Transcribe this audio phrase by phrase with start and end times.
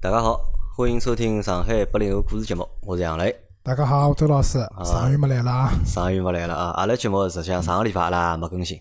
[0.00, 0.40] 大家好，
[0.76, 3.34] 欢迎收听上海八零后故事节目，我是杨雷。
[3.64, 5.72] 大家好，周老师，上月没来了啊？
[5.84, 6.70] 上月没来了啊！
[6.76, 8.80] 阿拉节目实际上上个礼拜阿拉没更新，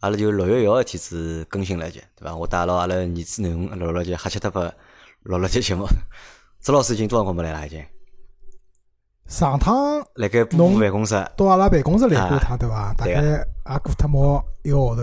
[0.00, 2.34] 阿拉就六月一号天子更新了一集，对伐？
[2.34, 4.68] 我带牢阿拉儿子囡恩录了集瞎七搭八
[5.22, 5.86] 录了集节目。
[6.60, 7.64] 周老师已经多少辰光没来了？
[7.64, 7.84] 已经
[9.28, 9.76] 上趟
[10.14, 12.92] 辣盖布布办公室到阿拉办公室来过一趟，对伐？
[12.94, 15.02] 大概也过脱毛一个号头，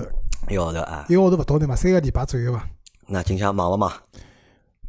[0.50, 2.68] 一个号头啊，一个号头勿到对嘛，三个礼拜左右伐？
[3.08, 3.90] 那今天忙勿忙？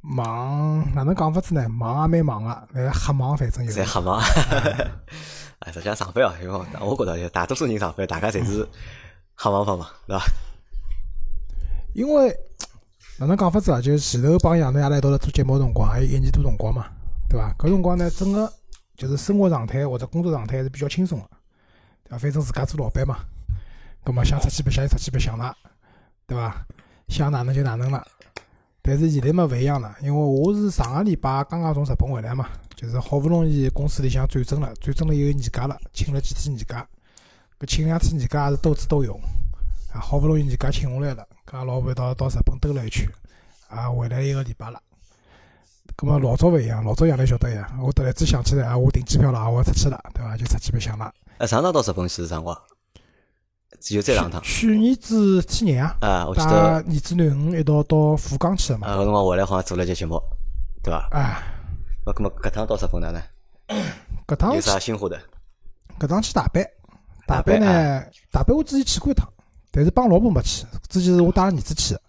[0.09, 1.68] 忙哪能讲法子呢？
[1.68, 3.73] 忙也蛮忙个，但瞎忙反正有。
[3.73, 4.20] 在瞎忙。
[5.59, 8.69] 哎，实际上上班哦，因为我觉着大多数人上班，大家侪是
[9.37, 10.24] 瞎忙法嘛，对伐？
[11.92, 12.33] 因为
[13.19, 13.80] 哪能讲法子啊？
[13.80, 16.86] 就是前头帮杨磊阿拉一道来做节目辰光，还有一年多辰光嘛，
[17.28, 17.52] 对伐？
[17.59, 18.52] 搿辰光呢，整个
[18.97, 21.27] 就是生活状态或者工作状态还是比较轻松个，
[22.05, 22.19] 对伐？
[22.19, 23.19] 反正自家做老板嘛，
[24.05, 25.56] 葛末想出去白相就出去白相了，
[26.28, 26.64] 对伐？
[27.09, 28.06] 想哪能就哪能了。
[28.86, 36.86] 但是现在嘛勿一样了，因为我是上个礼拜刚刚从日本回来嘛，就是好勿容易公司里向转正了，转正了有年假了，请了几天年假，
[37.58, 39.20] 搿请两天年假也是多姿多用，
[39.92, 43.08] 啊，好勿容易年假请下来了，跟老婆到到日本兜了一圈，
[43.69, 44.80] 啊，回来一个礼拜了。
[45.96, 50.36] 葛末老早勿一样，老早杨来晓得呀，我突然之想起来啊，我订机票了，我要出去了，对伐？
[50.36, 51.12] 就出去白相了。
[51.39, 52.56] 哎，上趟到日本去是啥辰光？
[53.80, 54.41] 只有再两趟。
[54.42, 58.88] 去年子去年啊，啊，我记带得儿子囡恩一道到福冈去了嘛。
[58.88, 60.20] 啊，搿辰光回来好像做了一节节目，
[60.83, 61.08] 对伐？
[61.12, 61.42] 啊，
[62.05, 63.22] 那搿么搿趟到日本哪能？
[64.27, 65.16] 搿趟有啥新花头？
[65.98, 66.66] 搿趟去大阪，
[67.27, 69.28] 大阪呢，大阪我之前去过一趟，
[69.70, 72.00] 但是帮老婆没去，之前是我带儿子去的。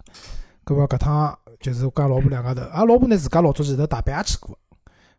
[0.64, 4.58] 葛末搿趟就是我跟老婆两家头，阿拉老婆呢自家老早前头大阪也去过。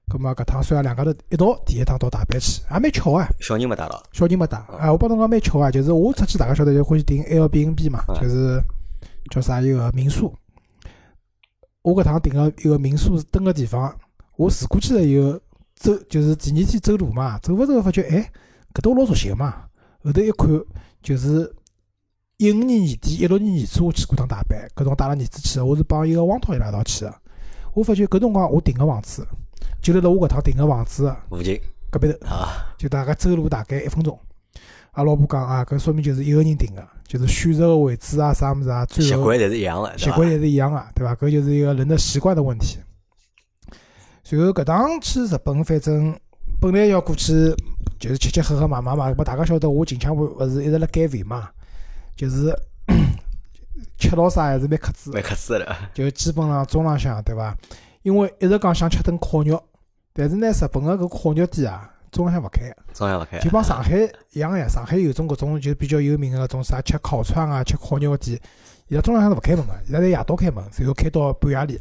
[0.10, 4.58] 葛末搿趟虽然两家头一道第一趟到大阪去，也蛮巧啊，小人没带牢，小人没带。
[4.80, 8.62] 哎，我帮侬讲蛮巧啊，就是我出去大家晓得就欢喜订 Airbnb 嘛，嗯就是
[9.30, 10.34] 叫啥一个民宿。
[11.84, 13.96] 我搿趟订个一个民宿蹲个地方，
[14.36, 15.40] 我住过去了以后，
[15.76, 18.32] 走就是第二天走路嘛，走勿走发觉哎，
[18.74, 19.66] 搿搭我老熟悉个嘛。
[20.04, 20.50] 后头一看，
[21.02, 21.54] 就是
[22.38, 27.14] 一五年年底、一六年年初我去过趟大阪，搿辰光带了儿子去个，我是帮一个汪涛伊拉一道去个。
[27.74, 29.26] 我发觉搿辰光我订个房子，
[29.82, 31.60] 就辣辣我搿趟订个房子附近
[31.92, 32.28] 隔壁头。
[32.28, 34.18] 啊，就大概走路大概一分钟。
[34.92, 41.16] 阿拉老婆讲啊，搿说明就是一个人订个，就是选择个位置啊，啥物事啊，最后习惯侪是一样的，习惯侪是一样个，对伐？
[41.16, 42.80] 搿就是一个人的习惯的问题。
[44.24, 46.20] 随后搿趟去日本，反正
[46.60, 47.56] 本来要过去
[48.00, 51.50] 就是吃吃喝喝买买嘛，咾大家晓得我近腔勿勿是一直辣减肥嘛，
[52.16, 52.54] 就是
[53.98, 55.22] 吃牢啥还是蛮克制蛮。
[55.22, 55.76] 克制的。
[55.94, 57.56] 就基本上中浪向对伐？
[58.02, 59.62] 因为一直讲想吃顿烤肉，
[60.20, 63.96] 但是呢，日本个搿烤肉店啊，中浪向勿开，中央勿开，就帮上海
[64.34, 64.68] 一样个呀。
[64.68, 68.38] 上海有种搿种就比较有名个搿种啥吃烤串啊、吃烤肉个店，
[68.90, 71.80] 伊拉中浪向是勿开门个，伊拉在夜到开门，然后开到半夜里。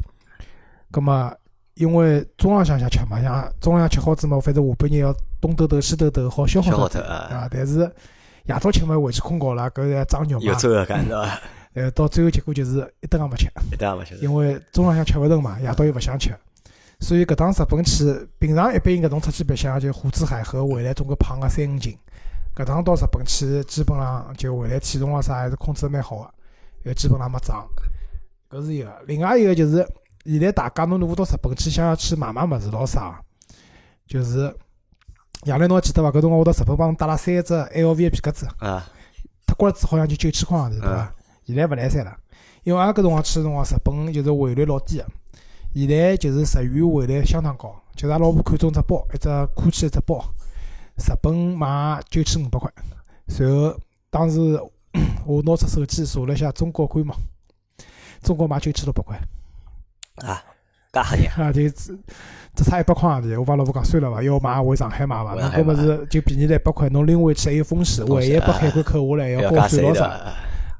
[0.93, 1.37] 葛末
[1.75, 7.49] 因为中浪向想吃嘛，像中浪向吃好子嘛，反正下半日要东兜兜西兜兜，好消消耗脱，对耗脱啊，伐？
[7.51, 7.81] 但是
[8.45, 10.57] 夜到吃嘛，回去困觉了，搿是长肉有嘛。
[10.57, 11.41] 罪恶感对伐？
[11.75, 13.47] 呃，到最后结果就是一顿也没吃。
[13.73, 14.15] 一顿也没吃。
[14.19, 16.31] 因为中浪向吃勿成嘛，夜到又勿想吃，
[17.01, 21.97] 所以搿趟日本去，平常一般搿种出去白相就胡吃海喝，回来总归胖个三五斤。
[22.57, 26.35] 搿趟到日本去，基本上就回来体重咯啥还是控制得蛮好个，
[26.85, 27.67] 呃，基本上没涨。
[28.51, 29.87] 搿是一个，另外一个就是
[30.25, 33.21] 现在大家侬如果到日本去，想要去买买物事老啥，
[34.07, 34.53] 就是
[35.45, 36.09] 杨澜侬还记得伐？
[36.11, 38.49] 搿辰光我到日本帮侬带了三只 LV 个皮夹子。
[38.59, 38.85] 啊，
[39.47, 41.15] 脱光了子好像就九千块洋钿，对伐？
[41.47, 42.17] 现在勿来三了，
[42.65, 45.07] 因为阿拉搿辰光去个辰光，日本就是汇率老低个，
[45.75, 50.25] 现在就是日元汇率相当高，就是阿拉老婆看中只包，一只 GUCCI 一只包，
[50.97, 52.71] 日本卖九千五百块，
[53.39, 53.79] 然后
[54.11, 54.61] 当时
[55.27, 57.17] 我拿出手机查了一下中国官网，
[58.23, 59.21] 中国卖九千六百块，
[60.17, 60.43] 啊，
[60.93, 61.45] 介吓人啊！
[61.49, 61.99] 啊，就只
[62.55, 70.21] 只差一百块洋钿，我帮老婆讲算了伐，要买回上海买伐，回上海侬搿物事就便宜了一百块，侬拎回去还有风险，万一被海关扣下来要交税的税咯啥。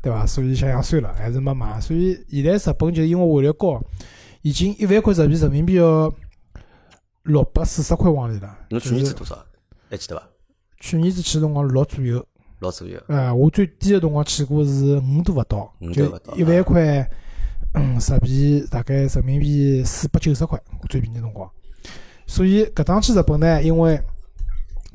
[0.01, 0.25] 对伐？
[0.25, 1.81] 所以想想算了，还是没买。
[1.81, 3.81] 所以现在日本就因为汇率高，
[4.43, 6.13] 已经一万块人民币人民币要
[7.25, 8.59] 六百四十块往里了。
[8.71, 9.39] 侬去年子多少？
[9.91, 10.23] 还记得伐？
[10.81, 12.25] 去年子去辰光六左右，
[12.61, 13.01] 六左右。
[13.09, 16.05] 呃，我最低个辰光去过是五都勿到五，就
[16.37, 17.09] 一万块，
[17.75, 21.51] 嗯，日币大概人民币四百九十块，最便宜的辰光。
[22.27, 24.01] 所以搿趟去日本呢，因为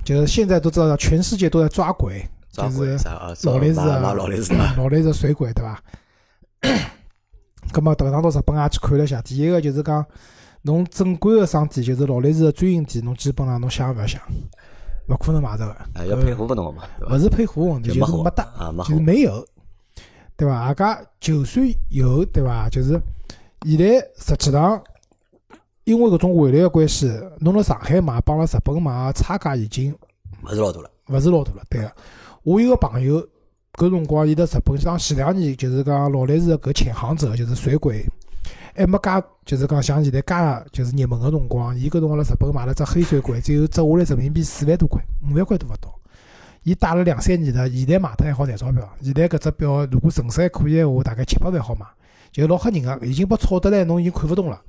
[0.03, 2.97] 就是现在都知道，全世界都在抓鬼，抓就是？
[3.43, 4.75] 劳力士啊，劳力士啊！
[4.77, 5.83] 劳力士水鬼对伐？
[7.73, 10.05] 葛末迭趟到日本也去看了一下，第一个就是讲，
[10.61, 14.21] 侬正规个商店，就是劳力士个专营店，侬基本上侬想也勿要想，
[15.09, 15.71] 勿可能买着个。
[15.99, 16.83] 啊，要配合拨侬个嘛？
[17.09, 18.47] 勿是配货问题，就是没得，
[18.85, 18.99] 就是。
[19.01, 19.45] 没有，
[20.37, 20.55] 对伐？
[20.55, 22.69] 阿家就算有，对伐？
[22.69, 22.91] 就是
[23.65, 24.81] 现在实际上
[25.83, 29.93] 因为搿种汇率个关系，侬辣上海买帮辣日本买个差价已经
[30.43, 30.89] 勿是老大了。
[31.09, 31.63] 勿是老大了。
[31.69, 31.91] 对个，
[32.43, 33.25] 我有个朋友，
[33.75, 38.05] 搿辰光伊辣日本，当前两年就是讲劳力士搿潜航者，就是水鬼，
[38.75, 39.09] 还没介，
[39.45, 45.91] 就是讲像现在介就是热门个辰光，伊搿辰光辣日本买了只黑水鬼，最后折下来人民币四万多块，五万块都勿到。
[46.61, 48.87] 伊戴了两三年了，现在卖脱还好赚钞票。
[49.01, 51.83] 现在搿只表如果成色还可以个话，大概七八万好卖，
[52.31, 54.61] 就老吓人个，已经被炒得来，侬已经看勿懂了。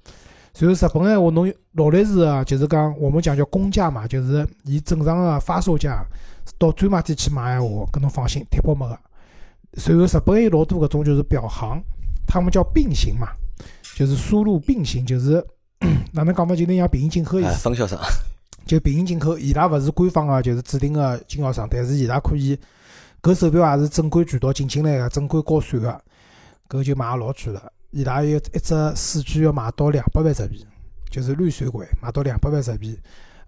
[0.54, 6.02] 随后日本闲话，侬劳力士啊，就是讲我们讲叫公价嘛，就是伊正常个发售价，
[6.58, 8.98] 到专卖店去买闲话，搿侬放心，贴包没个。
[9.76, 11.82] 随后日本还有老多搿种就是表行，
[12.26, 13.28] 他们叫并行嘛，
[13.96, 15.44] 就是输入并行，就是
[16.12, 17.64] 哪能讲法，就那像平行进口意哎，思。
[17.64, 17.98] 分销商，
[18.66, 22.56] 就平行进口，伊拉勿是官方个，就是指定个经销商，但是伊拉可以，
[23.20, 26.00] 搿手表也是正规渠道进进来个，正规高税个，
[26.68, 27.72] 搿就卖得老贵了。
[27.90, 30.64] 伊拉有一只四 G 要卖到两百万日币，
[31.10, 32.98] 就是绿水鬼卖到两百万日币，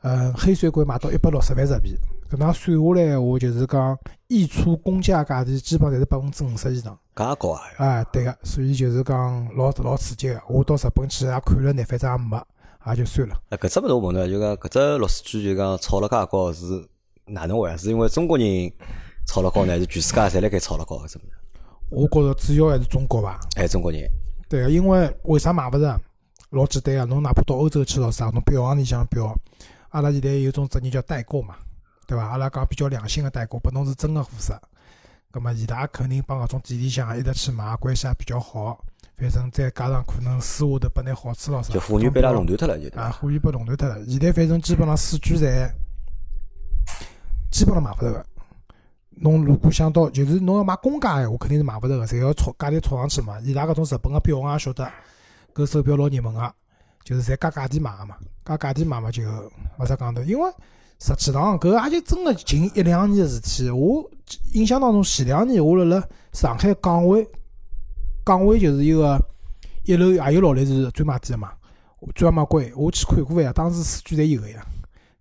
[0.01, 1.97] 呃，黑水鬼卖到一百六十万日币。
[2.31, 6.99] 搿能算下来闲话，就是讲溢出公价价钿，基本上侪是百分之五十以上。
[7.15, 7.63] 介高啊！
[7.79, 10.41] 哎，对个，所以就是讲老老刺激个。
[10.49, 12.47] 我到日本去也看了眼，反正也没，
[12.87, 13.37] 也就算了。
[13.51, 16.65] 哎，搿只物事我问侬，就讲搿只六四 G 就讲炒了介高是
[17.27, 17.79] 哪能回事？
[17.79, 18.73] 是因为中国人
[19.27, 21.29] 炒了高呢，还是全世界侪辣盖炒了高搿只物事？
[21.91, 23.41] 我觉着主要还是中国伐。
[23.55, 24.03] 还是中国人？
[24.49, 26.01] 对个，因为为啥买勿着？
[26.51, 29.35] 老简单个，侬哪怕到欧洲去咾啥，侬表行里向表，
[29.89, 31.57] 阿拉现在有种职业叫代购嘛，
[32.07, 32.25] 对伐？
[32.25, 34.61] 阿拉讲比较良心个代购，拨侬是真个货色，
[35.31, 38.85] 葛末伊拉肯定帮搿种店里向一直去买，关系也比较好。
[39.17, 44.05] 反正再加上可能私下头拨眼好处咾啥，就货源被伊拉垄断断脱了，就对啊，货源被垄断脱了。
[44.07, 45.71] 现在反正基本上四 G 侪
[47.51, 48.27] 基本上买勿着个。
[49.19, 53.41] 侬如果想到就是侬要买公价闲话，肯定是买勿着个，侪要炒价钿炒上去嘛。
[53.41, 54.93] 伊拉搿种日本个表行也晓得，
[55.55, 56.55] 搿手表老热门个，
[57.03, 59.23] 就是侪加价钿买个嘛，加价钿买嘛就
[59.79, 60.21] 没啥讲头。
[60.25, 60.53] 因为
[60.99, 63.71] 实际上搿也就真个近一两年个事体。
[63.71, 64.09] 我
[64.55, 67.29] 印象当中前两年我辣辣上海港汇，
[68.25, 69.21] 港汇就是一个
[69.85, 71.53] 一楼也有老力士专卖店个嘛。
[72.15, 74.65] 专卖柜，我去看过呀，当时四 G 侪有个呀，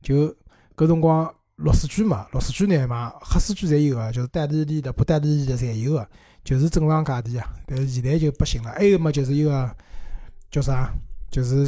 [0.01, 0.27] 就
[0.75, 6.07] 搿辰光六四 G 嘛，六四 G 呢嘛，黑四 G 侪有个，就是代理店的、不代理店的侪有个，
[6.44, 7.54] 就是正常价钿啊。
[7.66, 9.75] 但是现在就不行了，还有嘛就是一个
[10.51, 10.94] 叫啥，
[11.31, 11.66] 就是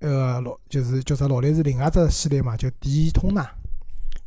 [0.00, 3.48] 呃劳，就是叫啥劳力士另外一只系列嘛，叫迪通纳，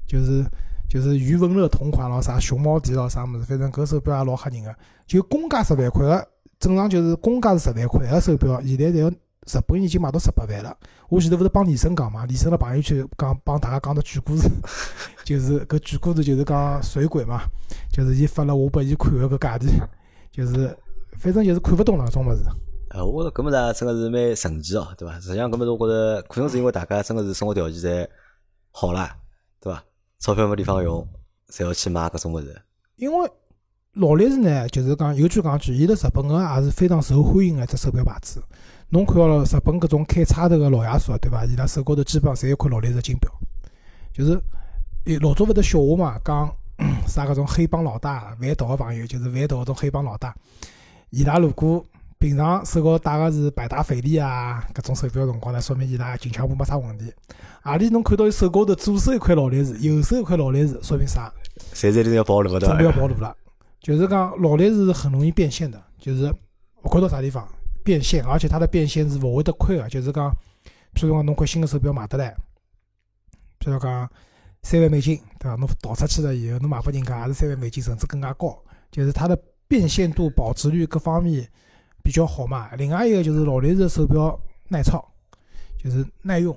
[0.07, 0.45] 就是
[0.89, 4.75] 就是余文乐同款咯，啥熊猫迪咯，啥物事，反正搿手表也老吓人个，
[5.07, 6.27] 就公价十万块个，
[6.59, 9.11] 正常就是公价是十万块个手表，现在侪要。
[9.47, 10.77] 日本已经卖到十八万了。
[11.09, 14.47] 我前头勿是帮李生讲嘛，李生辣朋友圈讲帮大家讲的鬼故事，
[15.25, 17.41] 就是搿鬼故事就是讲水鬼嘛，
[17.91, 19.71] 就是伊发了我拨伊看个搿价钿，
[20.31, 20.77] 就是
[21.17, 22.43] 反正就是看勿懂了种物事。
[22.93, 25.17] 呃，我觉着搿物事也真个是蛮神奇哦，对伐？
[25.19, 28.07] 实际上搿物事我觉着可能是因为大家真个是生活条件侪
[28.71, 29.15] 好啦，
[29.61, 29.81] 对伐？
[30.19, 31.07] 钞票没地方用，
[31.49, 32.61] 侪要去买搿种物事。
[32.97, 33.31] 因为
[33.93, 38.43] 劳力士呢，就是讲有句讲句，伊辣日本个也是非常受欢迎个一只手表牌子。
[38.89, 41.45] 侬看到了日本搿种开叉头个老爷叔，对伐？
[41.45, 43.31] 伊拉手高头基本上侪有块劳力士金表，
[44.13, 44.33] 就是
[45.05, 46.53] 诶老早勿得笑话嘛，讲
[47.07, 50.35] 啥搿种黑帮老大贩毒个朋友，就是贩毒搿种黑帮老大，
[51.09, 51.83] 伊拉如果
[52.21, 57.11] 平常手高戴个是百达翡丽啊搿种手表辰光呢，说明伊拉金枪部没啥问题。
[57.63, 61.33] 何里侬看到伊手高头左手一块劳力士，右手一块劳力士，说明啥？
[61.73, 63.35] 侪是一定要暴露个对准备要了。
[63.79, 66.31] 就是讲劳力士是很容易变现的，就是
[66.83, 67.47] 勿管到啥地方
[67.83, 69.89] 变现，而且它的变现是勿会得亏个。
[69.89, 70.29] 就是讲，
[70.93, 72.35] 譬如讲侬块新的手表买得来，
[73.59, 74.07] 譬如讲
[74.61, 75.55] 三万美金，对伐？
[75.55, 78.55] 侬倒出去了以后，侬卖拨人家也是三万美金，甚至更加高。
[78.91, 79.35] 就是它的
[79.67, 81.49] 变现度、保值率各方面
[82.03, 82.69] 比较好嘛。
[82.77, 84.39] 另外一个就是劳力士手表
[84.69, 85.03] 耐操，
[85.81, 86.55] 就是耐用。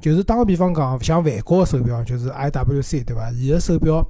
[0.00, 3.30] 就是打个比方讲，像万国个手表，就是 IWC 对伐？
[3.30, 4.06] 伊个手表，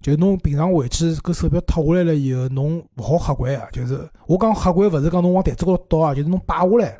[0.00, 3.68] 就侬平常回去搿手表脱下来了以后，侬勿好吓坏啊。
[3.70, 6.98] 就是我讲吓坏，勿是讲侬往台子高头倒啊，就是侬摆下来，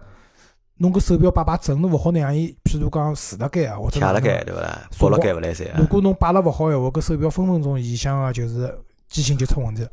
[0.77, 4.89] 侬搿手表摆摆正，侬勿好那样伊，譬如讲竖辣盖啊，或者卡辣盖对伐啦？
[4.99, 5.79] 抱辣盖勿来三啊！
[5.81, 8.73] 如果侬摆了勿好闲话，搿手表分分钟影响个就是
[9.09, 9.89] 机芯就出问题了，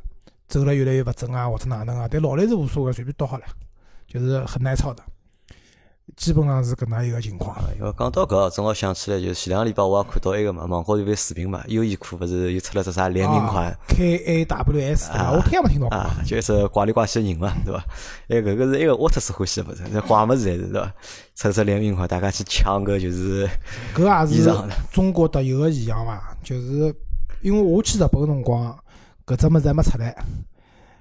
[0.48, 2.08] 走了越来越勿正啊，或者哪能啊。
[2.10, 3.44] 但老来是无所谓，随便倒好了，
[4.08, 5.04] 就是很耐操的，
[6.16, 7.56] 基本上是搿能一个情况。
[7.80, 15.24] 要讲到搿，正好想起来，就是前两个礼拜我也看到一个嘛，网高头有份视频嘛，优衣库勿是又出了只啥联名款 K A W S 对伐？
[15.24, 15.98] 啊我听也没听到过。
[15.98, 17.86] 啊，就一只怪里怪气的人嘛，对伐？
[18.30, 20.94] 哎，搿个是一个沃特斯欢喜的物事，这怪物事侪是对伐？
[21.36, 23.48] 出只联名款，大家去抢搿就是
[23.94, 24.52] 搿也是
[24.92, 26.36] 中国特有个现象伐？
[26.42, 26.96] 就是
[27.42, 28.76] 因为我去日本个辰光，
[29.28, 30.16] 搿只物事还没出来。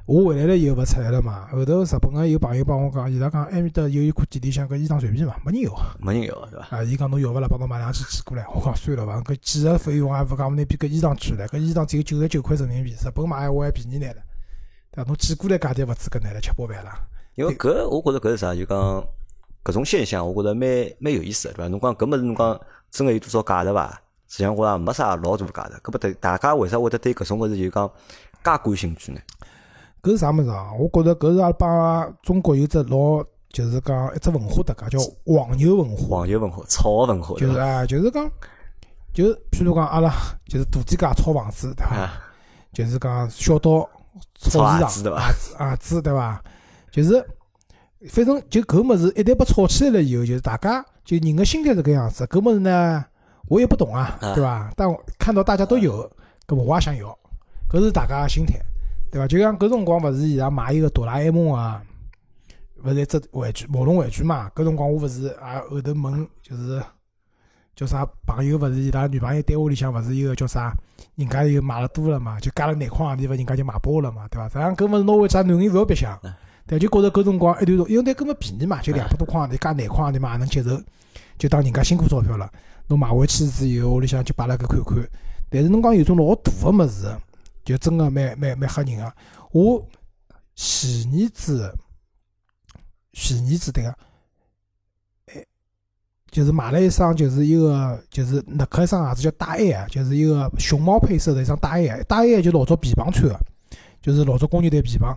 [0.04, 5.72] 我回来了以后勿出来了嘛，后头日本个有朋友帮我讲，伊拉讲埃面搭有一块地里向搿衣裳随便嘛，没人要。
[6.00, 6.76] 没人要是伐？
[6.76, 8.44] 啊，伊讲侬要勿啦，帮侬买两件寄过来。
[8.52, 14.22] 我讲算了伐，搿寄个费用也勿讲，拿比搿衣裳贵了，搿衣裳只有九十九块人民币，日本买闲话还便宜眼了。
[14.90, 15.08] 对伐？
[15.08, 16.90] 侬寄过来价钿勿止搿眼了，吃饱饭了。
[17.36, 18.54] 因为搿我觉着搿是啥？
[18.56, 18.76] 就讲
[19.62, 20.68] 搿种现象，我觉着蛮
[20.98, 21.68] 蛮有意思个，对伐？
[21.68, 24.02] 侬讲搿物事，侬讲真个有多少价值伐？
[24.28, 25.80] 实际上我讲没啥老大价值。
[25.82, 27.88] 搿么对大家为啥会得对搿种物事就讲
[28.44, 29.20] 介感兴趣呢？
[30.02, 30.72] 搿是啥物事啊？
[30.78, 36.18] 我觉着搿是阿拉帮中国有只老，就是讲一只文化搭界，叫黄牛文化。
[36.18, 38.30] 黄牛文化、炒个文化，就是啊，就是讲，
[39.12, 40.12] 就是譬如讲阿拉
[40.46, 41.96] 就是大地界炒房子，对伐？
[41.96, 42.12] 啊，
[42.72, 43.88] 就是讲小到
[44.38, 46.44] 炒衣裳、炒鞋子对伐鞋子、鞋子对伐？
[46.90, 47.26] 就是
[48.10, 52.24] 反正就搿物事一旦被炒起来了以后，就是大家就人个心态是搿样子。
[52.26, 53.04] 搿物事呢，
[53.48, 54.70] 我也不懂啊，啊对伐？
[54.76, 56.10] 但我看到大家都有，
[56.46, 57.16] 搿么我也想要，
[57.70, 58.54] 搿是大家个心态，
[59.10, 59.26] 对伐？
[59.26, 61.82] 就像搿辰光勿是伊拉买一个哆啦 A 梦啊，
[62.84, 64.50] 勿是一只玩具毛绒玩具嘛？
[64.54, 66.82] 搿辰光我勿是啊后头问就是
[67.74, 70.74] 叫啥朋友勿是伊拉女朋友单位里向勿是有个叫啥？
[71.14, 74.48] 人家又买了多了嘛，就加了廿块洋钿勿，人家就买包了嘛，对伐？
[74.48, 76.32] 实际上搿物事拿回家男人勿要白相嗯，
[76.66, 80.80] 对，就觉着搿辰光一段辰，因为对搿么便宜嘛，就两百多块洋钿加廿块洋钿嘛，也能接受，
[81.38, 82.50] 就当人家辛苦钞票了。
[82.88, 85.08] 侬买回去之后，屋里向就摆辣搿看看。
[85.48, 87.06] 但是侬讲有种老大个物事，
[87.64, 89.12] 就真个蛮蛮蛮吓人个。
[89.52, 89.84] 我
[90.54, 91.72] 前年子，
[93.12, 93.90] 前年子对个，
[95.26, 95.44] 哎，
[96.30, 103.40] 就是买了一双，就是一个就是耐克一双鞋子叫大 A 啊，就是一个熊猫配色的一双大 A，大 A 就老早皮棒穿个，
[104.00, 105.16] 就是老早工业队皮棒。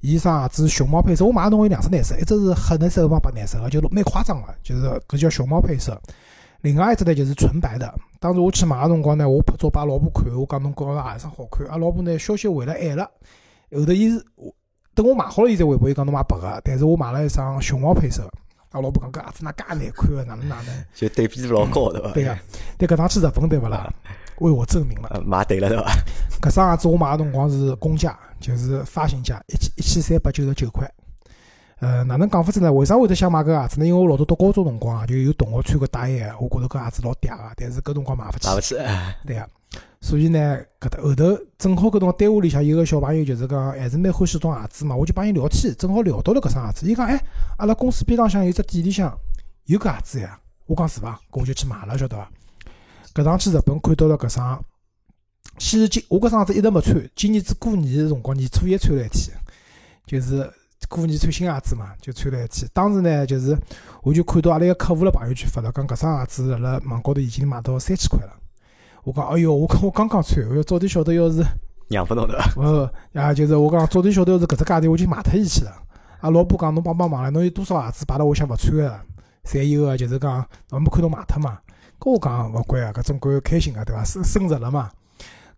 [0.00, 6.00] 伊双鞋子熊猫配色，我买个辰光有两只颜色，一只是黑颜色帮白颜色个，就蛮夸张个，就是搿叫熊猫配色。
[6.64, 7.94] 另外一只呢就是纯白的。
[8.18, 11.66] 当时我去买个辰光呢，我拍照拨阿拉老婆看，我讲侬觉着何里双好看？
[11.66, 13.10] 阿拉老婆呢消息回来晚了，
[13.70, 14.24] 后头伊是
[14.94, 18.32] 等我买好了，伊才回拨伊讲侬买白个，但是我买了一双熊猫配色的。
[18.70, 20.74] 阿拉老婆讲搿鞋子哪介难看个，哪能哪能？
[20.94, 22.12] 就对比度老高对伐？
[22.14, 22.38] 对个，
[22.78, 23.92] 但搿趟去日本对勿啦？
[24.40, 25.92] 为我证明了，呃，买对了对伐？
[26.40, 30.90] 搿双鞋子我买个辰光是公价，就是发行价一千一千三百九十九块。
[31.84, 32.72] 呃，哪能讲法子呢？
[32.72, 33.86] 为啥会得想买搿鞋子呢？
[33.86, 38.54] 因为我老早读高中辰光啊，就有同学穿过大一个，我觉着搿鞋子老嗲个，但是搿辰光买勿起买。
[38.54, 39.46] 勿起，哎对个，
[40.00, 46.90] 所以呢，搿搭后头正好搿辰光单位里向有个小朋友，就是讲还是蛮欢喜种鞋子嘛，我就帮伊聊天，正好聊到了搿双鞋子。
[46.90, 47.22] 伊讲，哎，
[47.58, 49.14] 阿拉公司边浪向有只店里向
[49.66, 50.40] 有搿鞋子呀。
[50.66, 51.20] 我讲是伐？
[51.30, 52.30] 搿我就去买了，晓得伐？
[53.14, 54.58] 搿趟去日本看到了搿双，
[55.58, 59.36] 先是今我搿双鞋子一直没穿，今年子过年个辰光年初一穿了一天，
[60.06, 60.50] 就是
[60.88, 62.68] 过年穿新鞋子嘛，就穿了一天。
[62.72, 63.56] 当时呢，就是
[64.02, 68.32] 我就看到阿拉一个客户辣朋友圈发了，讲搿双鞋子辣辣网高头已经卖到三千块了。
[69.04, 71.44] 我讲，哎哟，我讲我刚刚穿，我要早点晓得要是，
[71.88, 72.62] 让拨侬对伐？
[72.62, 75.72] 呃，呀，就是我讲早点晓得要是搿只价钿，我就卖脱伊去了。
[76.20, 79.00] 阿老婆讲，侬帮帮忙了，侬有多少鞋子摆辣屋里向勿穿个，
[79.44, 81.58] 侪有个，就是讲，我没看侬卖脱嘛。
[82.00, 84.02] 搿我讲勿管啊，搿总归开心个对伐？
[84.04, 84.90] 升升值了嘛。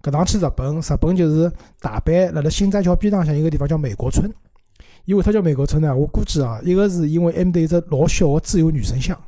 [0.02, 4.32] 搿趟去日本，日本就是大阪辣辣新斋桥边浪向有个地方叫美国村。
[5.06, 5.94] 因为啥叫美国村呢？
[5.96, 9.18] 我估计啊，一个是因为埃面搭有只老小个自由女神像，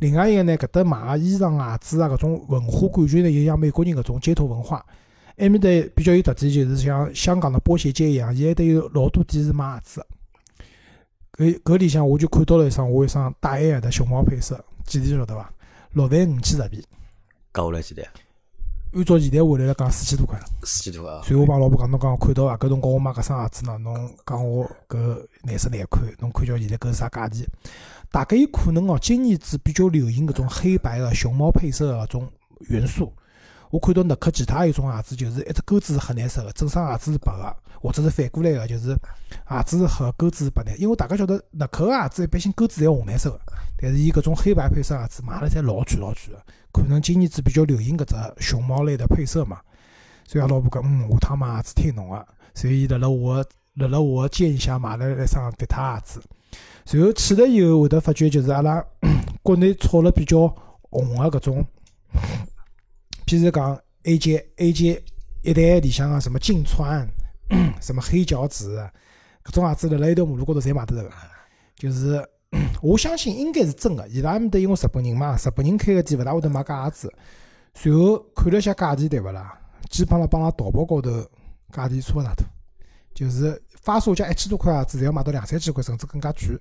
[0.00, 4.84] 另外一个呢，搿搭买衣裳鞋子啊，搿种文化感觉呢，也像美国人搿种街头文化。
[5.36, 10.06] 埃面搭比较有特点，就是像香港的波鞋街一样，伊还得有老多店是卖鞋子。
[11.36, 15.52] 搿搿里向我就看到了一双我一双大 A 的熊猫配色，几钿晓得伐？
[15.92, 16.82] 六万五千日币，
[17.52, 18.04] 搞了几钿？
[18.94, 20.46] 按照现在汇率来讲，四千多块了。
[20.62, 21.20] 四千多啊！
[21.24, 22.56] 所以我帮老婆讲，侬刚刚看到啊？
[22.56, 27.44] 搿辰光我买搿双鞋子呢，侬讲我搿颜色难看，侬看叫现在搿是啥价钿？
[28.10, 32.30] 大概有可能哦，今年子比较流行搿种黑白的熊猫配色的搿种
[32.68, 33.12] 元素。
[33.74, 38.90] 我看到耐克其他有种鞋子，就是一只钩子是黑颜色的，整双鞋子是白个，或者是反过来个，就是
[39.48, 40.76] 鞋子是黑，钩子是白的。
[40.76, 43.40] 因为大家晓得耐克个鞋子一般性钩子侪红颜色个，
[43.78, 46.40] 但是伊搿种黑白配色鞋子买了侪老贵老贵个，
[46.70, 49.58] 可能今年子比较流行搿只熊猫类的配色嘛。
[50.24, 56.22] 所以阿拉老婆讲，嗯，下趟买鞋子听侬个，所以辣辣我辣辣我建议下买了一双别他鞋子。
[56.96, 58.80] 然后去了以后，会得发觉就是阿拉
[59.42, 60.46] 国内炒了比较
[60.90, 61.66] 红个搿种，
[63.26, 65.02] 譬如讲 A J A J
[65.42, 67.08] 一代里向个什么劲川，
[67.80, 68.76] 什么 黑脚趾，
[69.44, 71.10] 搿种鞋子辣辣一条马路高头侪买得着个。
[71.76, 72.26] 就是
[72.80, 77.12] 我相信应该是真个，伊拉面搭因为日本人嘛，日本人开个店勿大会得买搿鞋子。
[77.74, 79.58] 随后看了一下价钿，对勿啦？
[79.90, 81.10] 基本上帮拉淘宝高头
[81.72, 82.46] 价钿差勿大多，
[83.12, 86.58] 就是发售价一千多块鞋子，侪要买到两三千块，甚至更加贵。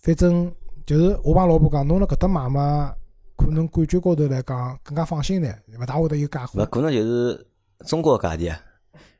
[0.00, 0.52] 反正
[0.84, 2.94] 就是我帮老婆讲，侬辣搿搭买嘛，
[3.44, 6.62] 可能感觉高头来讲更加放心点，勿大会得有假货。
[6.62, 7.46] 勿可能就是
[7.86, 8.60] 中国个价钿啊，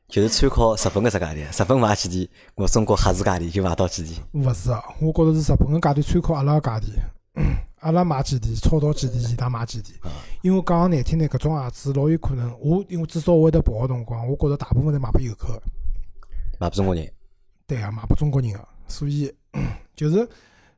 [0.07, 4.17] 就是参考日本个只价钿，日本卖几钿，我中国合资价钿就卖到几钿。
[4.33, 6.87] 勿是啊，我觉着是日本个价钿参考阿拉个价钿，
[7.81, 9.91] 阿拉卖几钿，炒到几钿，伊拉卖几钿。
[10.41, 15.61] 因为讲个难听点，搿种鞋子老有可能，我因为至少我会得跑个辰光，我觉着大部分侪卖拨游客个。
[16.59, 17.11] 卖拨中国人，
[17.67, 19.33] 对啊，卖拨中国人个，所以
[19.95, 20.27] 就是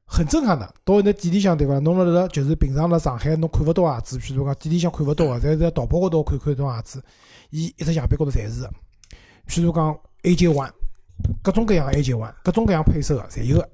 [0.05, 0.73] 很震撼的。
[0.83, 1.79] 到那店里向对伐？
[1.79, 7.03] 侬辣辣就是平常辣上海侬看勿到鞋子，譬如讲店里向看勿到个，侪在淘宝高头看看种鞋子，
[7.49, 8.71] 伊一只墙壁高头侪是个。
[9.47, 10.71] 譬如讲 AJ One，
[11.41, 13.69] 各种各样个 AJ One，各种各样配色个侪有个，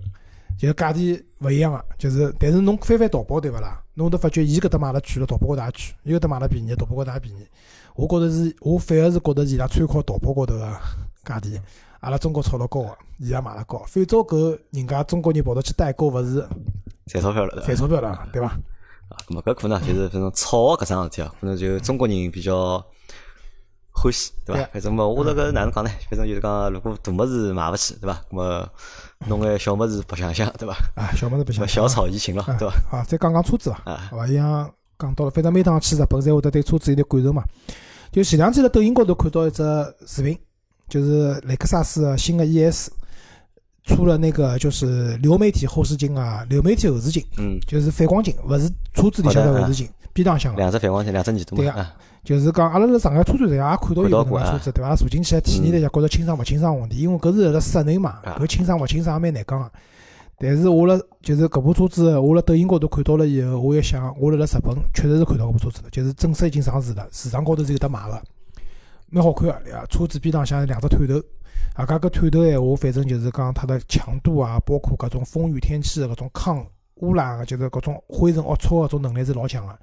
[0.57, 3.81] 就是价钿勿一样个，就是但是侬翻翻淘宝对勿啦？
[3.93, 7.45] 侬会得发觉伊搿搭卖了贵了，淘宝高头也贵；伊搿搭卖了便宜，淘宝高头也便宜。
[7.93, 10.77] 我觉着是，我反而是觉着伊拉参考淘宝高头个
[11.25, 11.59] 价钿，
[12.01, 13.79] 阿拉中国炒了高个，伊也买了高。
[13.87, 16.47] 反正搿人家中国人跑到去代购，勿是
[17.07, 18.47] 赚钞票了，赚钞票了，对伐？
[18.47, 22.83] 啊，咁么搿可能就是反正炒搿桩事体啊，可能就中国人比较
[23.91, 24.69] 欢喜，对伐？
[24.73, 25.91] 反正么，我这个哪能讲呢？
[26.09, 28.19] 反正就是讲，如果大物事买勿起，对伐？
[28.31, 28.69] 咁么
[29.27, 30.73] 弄眼小物事白相相，对伐？
[30.95, 32.73] 啊，小物事白相，小炒怡情了，对伐？
[32.89, 33.97] 好，再讲讲车子伐？
[34.09, 34.25] 好伐？
[34.25, 37.43] 像讲到了，反正每趟去日本，侪会得对车子有点感受嘛。
[38.11, 39.63] 就前两天辣抖音高头看到一只
[40.05, 40.37] 视频，
[40.91, 42.89] 就是雷克萨斯新的 ES
[43.85, 50.57] 出了那个就是流媒体后视镜啊，流媒体后视镜，嗯，就是反光镜，勿是车子里向的后视镜，边浪向个。
[50.57, 51.95] 两只反光镜，两只耳朵对啊。
[52.25, 54.95] 就是讲，阿拉辣上海车展上也看到有搿能介车子，对伐？
[54.95, 59.71] 坐进去体验了一下，觉着清爽勿清爽问题，因为搿是辣辣室内嘛，搿清爽勿清爽也蛮难讲个。
[60.37, 68.21] 但是我辣就是搿部车子，我辣抖音高头看到了以后，我一想，我辣辣日本确实是看到搿部车子了，就是正式已经上市了，市场高头是有得卖个，
[69.11, 69.85] 蛮好看个，对伐？
[69.85, 71.13] 车子边浪向两只探头，
[71.75, 76.65] 啊，搿个探头闲话，反正就是讲它的强度啊，包括搿种风雨天气搿种抗
[76.95, 79.77] 污染啊，就是搿种灰尘龌龊搿种能力是老强个。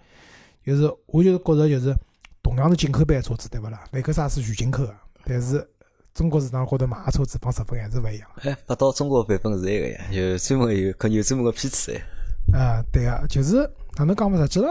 [0.65, 1.95] 就是我就是觉着就是。
[2.41, 3.85] 同样是进口版车子，对勿啦？
[3.91, 4.95] 雷克萨斯全进口个，
[5.27, 5.69] 但是
[6.15, 8.27] 中国市场高头卖个车子帮日本还是勿一样。
[8.41, 12.59] 哎，发到中国版本是一个呀，有专门有有专门个批次哎。
[12.59, 14.71] 啊，对个，就是哪能讲法实际上，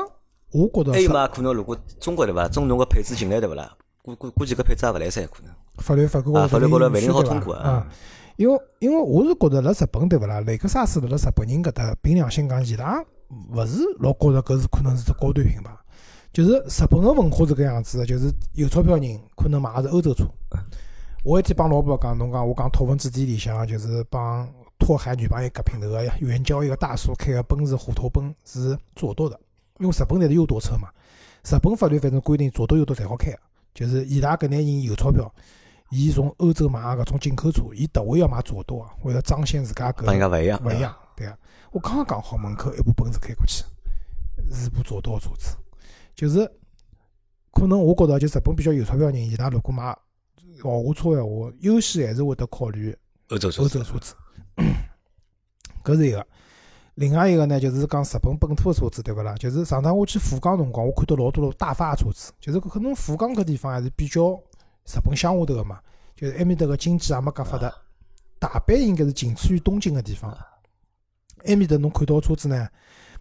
[0.53, 0.93] 我觉得。
[0.93, 1.27] 还有嘛？
[1.27, 2.47] 可能如果中国对伐？
[2.47, 3.71] 中侬个配置进来对勿啦？
[4.07, 5.53] 估估估计搿配置也勿来三，可能。
[5.79, 7.85] 法律法规法律高头勿一定好通过啊。
[8.37, 10.39] 因为因为我是觉得辣日本对勿啦？
[10.41, 13.03] 雷克萨斯辣辣日本人搿搭凭良心讲，伊拉
[13.51, 15.71] 勿是老觉着搿是可能是只高端品牌。
[16.31, 20.23] 就是日本个文化是搿样子，就是有钞票人可能买个是欧洲车。
[21.25, 24.47] 我一天帮老婆讲，侬讲我讲拓风之地里向，就是帮
[24.79, 29.37] 拓海女朋友隔平头个援交一个大叔开个奔驰虎头奔是左舵的，
[29.79, 30.87] 因为日本侪是右舵车嘛。
[31.43, 33.31] 日本法律反正规定左舵右舵侪好开，
[33.77, 35.31] 就是伊拉搿眼人有钞票，
[35.91, 40.03] 伊从欧洲买搿种进口车，伊特会要买左舵，为了彰显自家搿。
[40.03, 41.37] 帮人家勿一样，勿一样，对啊。
[41.71, 43.63] 我刚刚讲好门口一部奔驰开过去，
[44.51, 45.55] 是部左舵车子。
[46.15, 46.51] 就是
[47.51, 49.95] 可能我觉着，就日本比较有钞票人，伊拉如果买
[50.63, 52.97] 豪华车闲话，优先还是会得考虑
[53.29, 54.15] 欧洲车欧洲车子。
[55.85, 56.25] 搿是一个。
[56.97, 59.35] 另外一个呢，就是讲日本本土的车子，对勿啦？
[59.35, 65.79] 就是上趟我去福冈辰光，我看到老多大发车子，就是可能福冈搿地方还是比较日本乡下头个嘛，
[66.15, 67.71] 就是埃面搭个经济也没介发达。
[68.39, 70.35] 大阪应该是仅次于东京个地方。
[71.45, 72.67] 埃面搭侬看到车子呢？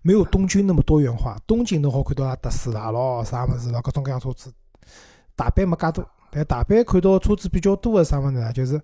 [0.00, 4.50] 没有东京那么多元化，东京侬好看到啊特斯拉咯，啥物事咯，各种各样车子。
[5.34, 8.50] 大阪没介多，但大阪看到车子比较多个啥物事呢？
[8.54, 8.80] 就是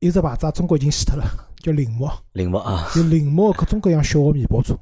[0.00, 1.24] 有只牌子，中国已经死脱了，
[1.62, 2.08] 叫铃木。
[2.32, 2.90] 铃木啊。
[2.94, 4.74] 就铃木各种各样小个面包车，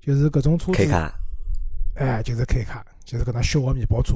[0.00, 0.72] 就是搿种车子。
[0.72, 1.14] 开卡。
[1.96, 4.14] 哎，就是开卡，就是搿能小个面包车，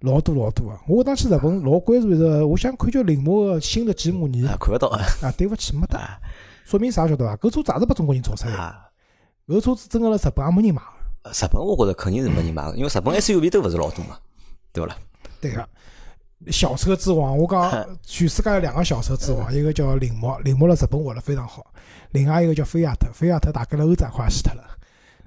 [0.00, 0.78] 老多老多个。
[0.86, 4.46] 我当去日本老关注一个，我想看叫铃木个新的吉姆尼。
[4.46, 5.02] 啊，看勿到啊。
[5.22, 5.98] 啊，对勿起，没得。
[6.64, 7.36] 说明啥晓得伐？
[7.36, 8.74] 搿车子也是拨中国人造出来。
[9.48, 11.30] 搿车子真个辣日本也没人买个。
[11.30, 14.16] 日本我觉着肯定是没人买个，因为日本 SUV 都勿是老多嘛，
[14.72, 14.96] 对勿啦？
[15.40, 15.68] 对个，
[16.50, 21.62] 小车之王，我讲 全世界有两个小车之王，一个叫铃木，铃木辣日本活了非常好；，
[22.10, 24.64] 另外一个叫菲亚特，菲亚特大概辣欧洲快死脱了，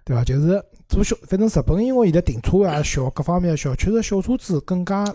[0.03, 0.23] 对伐？
[0.23, 5.05] 就是做小，反正日本因为现在停车也小，各方面也小，确实小车子更加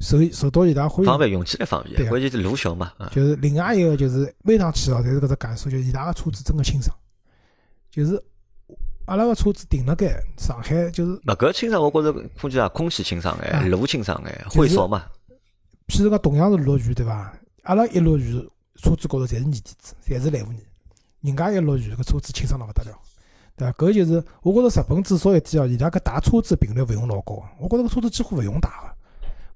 [0.00, 1.04] 受受到伊拉欢迎。
[1.04, 2.92] 方便用起来方便，关键是路小嘛。
[3.12, 6.96] 就是另外一个就是每趟去哦，侪是搿只感受，就是伊拉个车子真个清爽。
[7.90, 8.20] 就是
[9.06, 15.04] 阿拉个车子停辣盖上海，就是那搿清爽，我觉着空气啊，空气清爽哎，路清爽哎，会少嘛。
[15.88, 17.32] 譬如讲同样是落雨对伐？
[17.64, 18.34] 阿拉一落雨，
[18.76, 20.60] 车子高头侪是泥点子，侪是烂污泥。
[21.20, 22.96] 人家一落雨，搿车子清爽了勿得了，
[23.56, 23.72] 对伐？
[23.72, 27.42] 搿就是我觉着日本至少一点哦，伊拉搿打车子频率勿用老高。
[27.60, 28.94] 我觉着搿车子几乎勿用打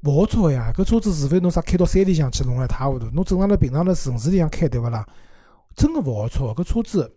[0.03, 0.73] 个，勿好车呀。
[0.77, 3.07] 搿车子除非侬啥开到山里向去，弄一塌糊涂。
[3.11, 5.07] 侬正常辣平常辣城市里向开，对勿啦？
[5.77, 7.13] 真个勿好车，搿车子。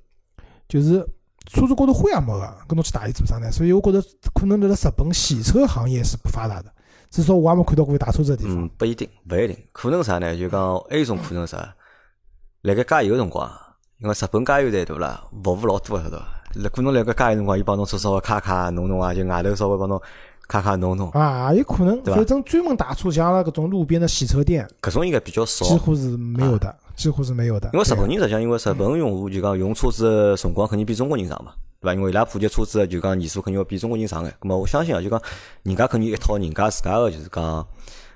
[0.67, 1.03] 就是
[1.51, 3.51] 车子高头灰也没个，搿侬去打伊做啥呢？
[3.51, 4.01] 所以我觉着
[4.33, 6.71] 可能辣辣日本洗车行业是不发达的，
[7.09, 8.55] 至少我还没看到过有打车子的地方。
[8.55, 10.37] 嗯，不一定，不一定，可能啥呢？
[10.37, 11.75] 就讲还有一种可能啥？
[12.61, 13.49] 辣盖加油辰光，
[13.99, 15.23] 因为日本加油站对啦？
[15.43, 16.69] 服务老多个，晓得伐？
[16.69, 19.99] 可能辣盖加油辰光，伊帮侬做稍微擦擦弄弄啊，就外头稍微帮侬
[20.49, 25.63] 开开弄弄，啊，有可能，反正专门打车像阿拉搿种路边的洗车店，搿种应该比较少。
[25.63, 27.69] 几乎是没有的，几乎是没有的。
[27.71, 31.93] 因为日本人实际上，因为日本用户就讲用车子个辰光肯定比中国人长嘛，对伐？
[31.93, 34.33] 因为伊拉普及车子个就讲年数肯定要比中国人长眼。
[34.41, 35.21] 咁么我相信啊，就讲
[35.61, 37.67] 人家肯定一套人家自家个就是讲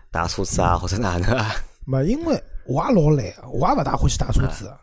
[0.10, 1.52] 打车子啊，或者哪能啊，
[1.86, 4.80] 没，因为我也老懒，我也勿大欢喜打车子的。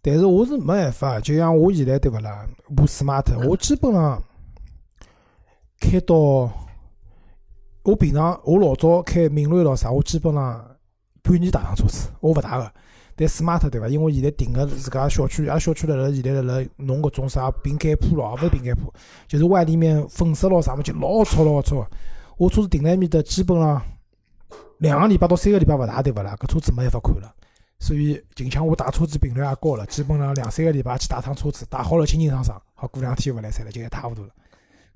[0.00, 4.22] 但是我是没办法，就像我现在对勿啦，部 smart，我基本上
[5.80, 6.50] 开到
[7.84, 10.76] 我平常我老早开明锐咯啥，我基本上
[11.22, 12.72] 半年打趟车子，我勿打个。
[13.16, 13.86] 但 smart 对伐？
[13.86, 18.92] 因为现在停个自家小区，阿拉小区辣辣现在辣辣弄搿种啥饼干铺咯，也勿是饼干铺，
[19.28, 21.86] 就是外立面粉饰咯啥物事，就老吵老吵。
[22.36, 23.80] 我车子停辣埃面搭，基本上
[24.78, 26.34] 两个礼拜到三个礼拜勿打对勿啦？
[26.40, 27.32] 搿车子没办法看了。
[27.78, 34.30] 所以近腔我打车子频率也高了，基本上两三个礼拜去打趟车子，打好了清清爽爽，好过两天勿来三了，就一塌糊涂了。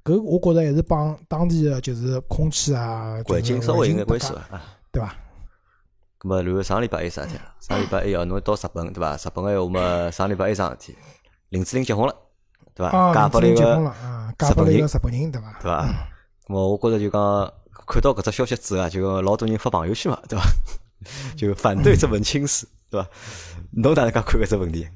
[0.04, 4.56] 搿我觉着还是帮当地的就是空气啊，环境稍微有眼关系吧，伐？
[4.56, 4.62] 啊。
[4.90, 5.14] 对伐？
[6.20, 7.54] 咁么，然后上礼拜还有啥事体啊？
[7.61, 9.16] 上礼拜还有侬到日本对伐？
[9.16, 10.96] 日本个闲话嘛，上礼拜还有桩事体，
[11.50, 12.16] 林志玲结婚了，
[12.74, 12.96] 对伐？
[12.96, 15.58] 啊，嫁拨了一林志玲结婚了个啊，嫁拨了一个日本人，对伐？
[15.61, 15.87] 对伐？
[16.46, 17.52] 咁么，我觉着就讲
[17.87, 20.44] 看到搿只消息之后啊，就老多人发朋友圈嘛，对伐？
[21.37, 23.08] 就反对这门亲事，对伐？
[23.70, 24.88] 侬哪能介看搿只问题？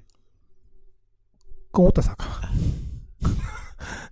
[1.70, 2.26] 跟我搭啥讲？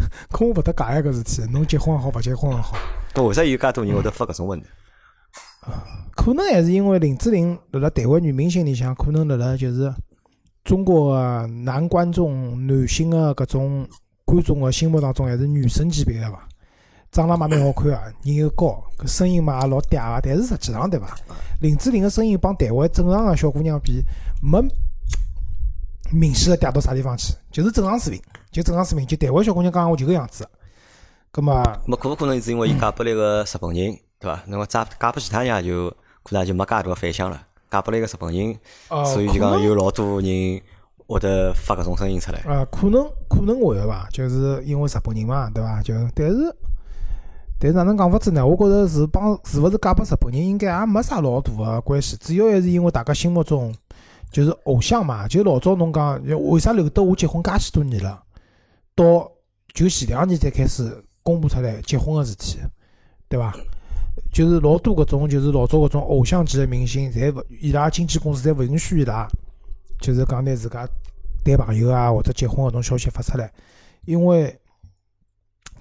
[0.31, 2.77] 跟我勿搭界个搿事体，侬结婚也好，勿结婚也好，
[3.15, 4.67] 搿为啥有介多人会得发搿种问题？
[6.17, 9.93] 可能还是因为林志玲辣辣台湾女明星里向，可能辣辣就是
[10.65, 13.87] 中国个男观众、男性个搿种
[14.25, 16.47] 观众个心目当中，还是女神级别个伐？
[17.11, 20.21] 长得嘛蛮好看啊，人又高，搿声音嘛也老嗲个。
[20.23, 21.17] 但是实际上对伐？
[21.61, 24.03] 林志玲个声音帮台湾正常个小姑娘比，
[24.41, 24.63] 没
[26.13, 29.07] 明显个嗲到啥地方去，就是正常水平，就正常水平。
[29.07, 30.49] 就台湾小姑娘讲闲话就搿样子。
[31.33, 34.43] 葛末咁么可勿可能是因为伊嫁拨了一个日本人，对伐？
[34.47, 35.89] 那么嫁嫁拨其他人就
[36.23, 37.41] 可能就没介大个反响了。
[37.71, 40.61] 嫁拨了一个日本人，呃，所以就讲有老多人
[41.07, 42.43] 会得发搿种声音出来。
[42.47, 45.81] 呃，可能可能会个伐，就是因为日本人嘛，对伐？
[45.81, 46.57] 就但是
[47.61, 48.45] 但是哪能讲法子呢？
[48.45, 53.73] 我觉着是帮是勿是嫁拨日本人，应该也没啥老大个关系，主要还是因为大家心目中
[54.31, 55.27] 就是偶像嘛。
[55.29, 58.23] 就老早侬讲，为啥刘德华结婚介许多年了，
[58.95, 59.31] 到
[59.75, 62.59] 就前两年才开始公布出来结婚个事体，
[63.29, 63.55] 对伐？
[64.33, 69.27] 就是老多搿种，就是老早搿种偶像级个明星，侪勿伊拉经纪公司侪勿允许伊拉，
[70.01, 70.87] 就是讲拿自家
[71.45, 73.51] 谈朋友啊或者结婚搿种消息发出来，
[74.05, 74.57] 因为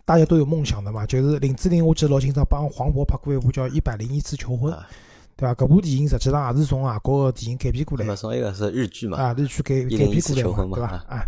[0.06, 1.06] 大家都有梦想的嘛。
[1.06, 4.88] 就是林志玲，我记得老清爽，帮黄渤拍过一部叫《一百零一次求婚》啊，
[5.40, 5.56] 对伐？
[5.56, 10.88] 搿部电影实际上也是从外国个电影改编过来的那么从一个是日剧嘛，啊，日剧改改编过来嘛，对伐？
[11.08, 11.24] 啊，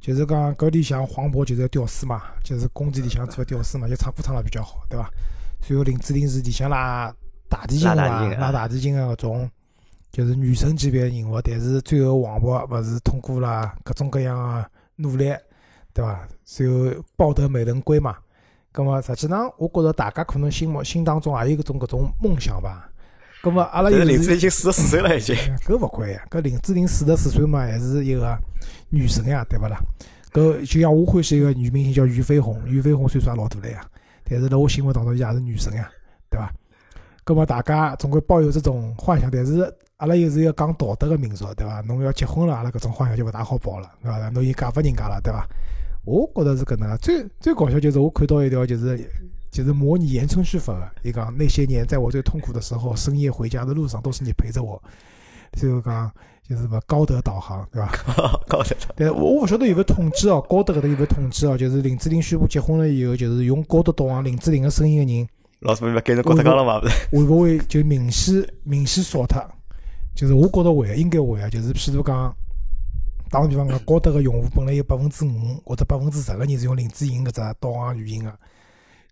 [0.00, 5.10] 就是讲搿里向黄渤就是要屌丝嘛，就是工地里向做个屌丝嘛，就唱歌唱得比较好，对伐？
[5.68, 7.12] 然后林志玲是里向拉
[7.48, 9.50] 大提琴的嘛，拉大提琴个搿种，
[10.12, 15.34] 就是女神级别个人物，但是最后黄渤勿是通过了各种各样个努力，
[15.92, 16.28] 对伐？
[16.44, 18.16] 最后抱得美人归嘛。
[18.70, 22.88] 葛么实际上，我觉着大家可能心目心当中也有搿种搿种梦想吧。
[23.42, 25.36] 葛么阿拉有但是林志玲已经四十四岁了，已经。
[25.64, 28.36] 搿勿关呀，搿林志玲四十四岁嘛，还是一个
[28.90, 29.78] 女神呀，对勿啦？
[30.32, 33.80] 搿就像我欢喜一个女明星叫俞飞鸿，俞飞鸿岁数也老大了呀，
[34.24, 35.88] 但是辣我心目当中伊也是女神呀，
[36.28, 36.52] 对伐？
[37.24, 41.80] 葛么大家总归抱有这种幻想，但是阿拉又是一个讲道德个民族，对伐？
[41.82, 44.28] 侬要结婚了，阿拉搿种幻想就勿大好抱了，对伐？
[44.30, 45.46] 侬已经嫁拨人家了，对伐？
[46.04, 48.98] 我觉得是搿能，最最搞笑就是我看到一条就是
[49.56, 54.80] 就是模拟言春旭发的，伊讲那些年在我最痛苦的时候，深夜回家的路上都是你陪着我，
[55.54, 56.12] 最后讲
[56.46, 57.90] 就是什么高德导航，对吧？
[58.46, 61.56] 高德但我我勿晓得有没有统计哦，高德搿搭有没有统计哦？
[61.56, 65.26] 就是林志玲宣布结婚了以后，就是用高德导航林志玲个声音个人，
[65.60, 66.78] 老师们改成高德纲了嘛？
[66.78, 66.94] 不是？
[67.12, 69.42] 会勿会就明显明显少脱？
[70.14, 71.48] 就是我觉得会，应该会啊。
[71.48, 72.30] 就是譬如讲，
[73.30, 78.38] 打个比方讲，高德个用户本来有百分之五或者百分之十个人是用林志颖搿只导航语音个，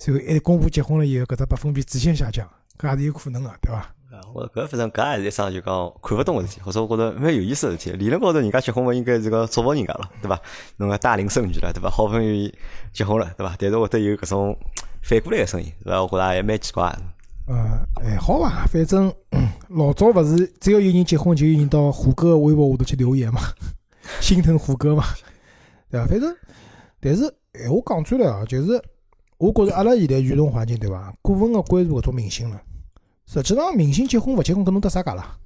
[0.05, 2.47] 随后一公布结婚了以后，搿只百分比直线下降，
[2.79, 3.79] 搿也是有可能个，对伐？
[3.79, 7.91] 啊我搿反正搿也是一桩就讲看勿懂个事体，或者我觉着蛮有意思个事体。
[7.97, 10.39] 理论高头人家结婚勿，应该是个祝福人家了，对伐？
[10.77, 11.89] 侬个大龄剩女了，对伐？
[11.89, 12.55] 好不容易
[12.93, 13.57] 结婚了，对伐？
[13.59, 14.55] 但是会得有搿种
[15.01, 16.03] 反过来个声音，对伐？
[16.03, 17.03] 我觉着也蛮奇怪的。
[17.47, 23.41] 呃，还好伐，反正嗯老早勿是只要有人结婚，就有人到虎哥个微博下头去留言嘛，
[24.21, 25.03] 心疼虎哥嘛，
[25.91, 26.07] 对伐？
[26.07, 26.37] 反正，
[27.01, 27.23] 但是
[27.55, 28.83] 闲话讲转来啊，就是
[29.39, 32.61] 我觉着阿拉现在舆论环境对伐，过分个关注搿种明星了，
[33.27, 35.37] 实际上明星结婚勿结婚搿侬搭啥界啦？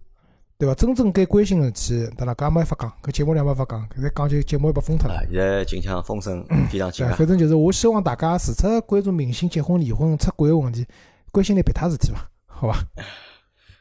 [0.58, 0.74] 对伐？
[0.74, 2.34] 真正该关心个事体，对伐？
[2.34, 5.14] 搿没法讲，搿节目里没法讲，搿再讲就节目要被封脱了。
[5.14, 7.06] 啊，现在近腔风声非常紧。
[7.10, 10.86] 反正就是我希望大家除脱关注明星结婚、离婚、出轨个问题，
[11.30, 12.28] 关心点别他事体伐？
[12.46, 12.84] 好伐？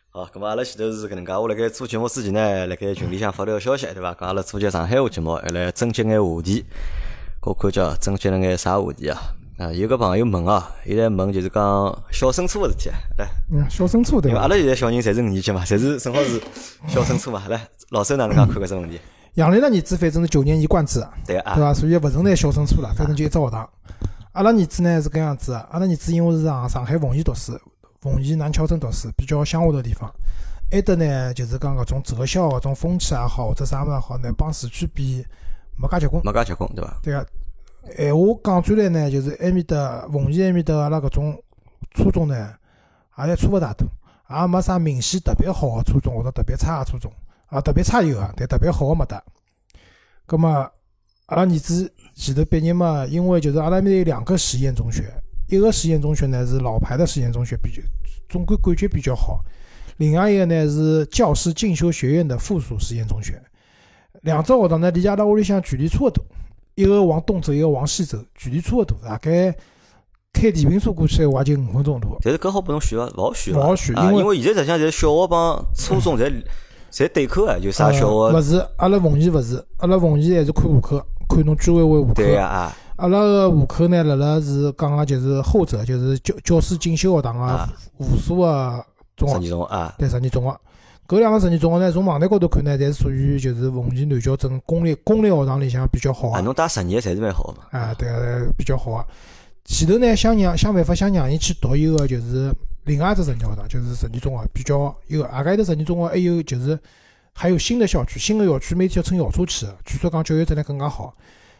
[0.09, 4.13] 好，咁么阿拉前头是搿能介，我辣盖做节目之前呢，辣盖群里向发了个消息，对伐？
[4.13, 6.63] 讲阿拉做节上海话节目，还来征集眼话题。
[7.41, 9.17] 搿我看叫征集了眼啥话题啊？
[9.57, 14.41] 啊，有个朋友问啊，伊在问就是讲小升初个事体啊，来，嗯，小升初对伐？
[14.41, 16.39] 阿拉现在小人侪是五年级嘛，侪是正好是
[16.87, 17.43] 小升初嘛。
[17.49, 18.99] 来，老周哪能介看搿只问题？
[19.33, 21.73] 杨澜的儿子反正是九年一贯制，对啊对，伐？
[21.73, 23.67] 所以勿存在小升初了，反正就一只学堂。
[24.33, 27.59] 阿拉儿子呢是搿样子的，阿拉儿子因为是上上海奉贤读书，
[27.99, 30.07] 奉贤南桥镇读书，比较乡下头地方。
[30.69, 35.25] 埃搭呢就是讲搿种择校搿种风气也好，或者啥物事也好呢，帮市区比
[35.77, 36.21] 没介结棍。
[36.23, 36.97] 没介结棍对伐？
[37.01, 37.27] 对个，
[37.95, 41.41] 闲话讲转来呢，就是埃面搭奉贤埃面搭阿拉搿种
[41.91, 42.53] 初中呢，
[43.17, 43.87] 也侪差勿大多，
[44.29, 47.11] 也没啥明显特别好个初中或者特别差个初中，
[47.47, 49.23] 啊，特别差有啊，但特别好个没得。
[50.25, 50.49] 葛末
[51.27, 55.03] 阿拉儿子前头毕业嘛，因为就是阿拉面有两个实验中学，
[55.47, 57.81] 一个实验中学呢是老牌的实验中学，比较
[58.27, 59.43] 总归感觉比较好，
[59.97, 63.41] 另外一个呢是教师进修学院的附属实验中学。
[64.21, 66.23] 两只学堂呢离阿拉屋里向距离差勿多。
[66.77, 69.51] 一个往东走，一个往西走，距离差勿多，大概
[70.31, 72.15] 开电瓶车过去闲话就五分钟路。
[72.21, 73.05] 但是搿好拨侬选伐？
[73.17, 73.59] 勿好选伐？
[73.59, 76.31] 勿好选啊，因为因为现在实际上侪小学帮初中侪
[76.93, 82.13] 侪对口个，就啥小学呃勿是，阿拉奉贤勿是，阿拉奉贤还是看户口，看侬居委会户口。
[82.13, 87.67] 对呀啊阿拉个户口呢，辣辣是讲个就是后者，就是教教师进修学堂个啊，
[87.99, 88.85] 附属个
[89.15, 90.59] 中十学，二中啊，对十二中学。
[91.07, 96.41] 搿两个实验中学呢，从网站高头看呢，侪是属于就是奉贤南桥镇公立公立学堂里向比较好啊，个。
[96.41, 97.67] 侬带十二侪是蛮好个嘛。
[97.71, 99.05] 啊，对个，比较好个。
[99.63, 106.77] 前头呢，想让想办法想让伊去读一个就是另外一只实验学堂，就是实验中学，比较一个阿家头实验中学还有就是
[107.31, 111.15] 还有新的校区，新的校区每天要乘校车去个，据说讲教育质量更加好。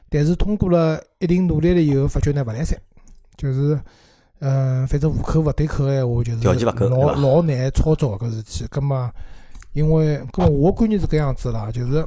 [0.09, 2.77] 但是通过了一定努力了以后，发觉呢勿来三，
[3.37, 3.79] 就是
[4.39, 8.65] 嗯、反正户口勿对口个闲话，就是条件勿够对老老难操作搿事体。
[8.69, 9.11] 葛么，
[9.77, 12.03] 因为搿我观念是搿样子啦，就是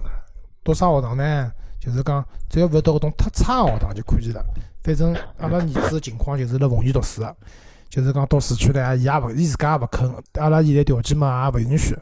[0.64, 1.52] 读啥学堂呢？
[1.78, 4.44] 就是讲只要勿要读搿种太差个学堂就可以了。
[4.82, 7.22] 反正阿拉儿子个情况就是辣奉贤读书，
[7.88, 11.96] 就是讲到市区来，伊也勿伊自家也勿肯，阿拉现在条件嘛也勿允许。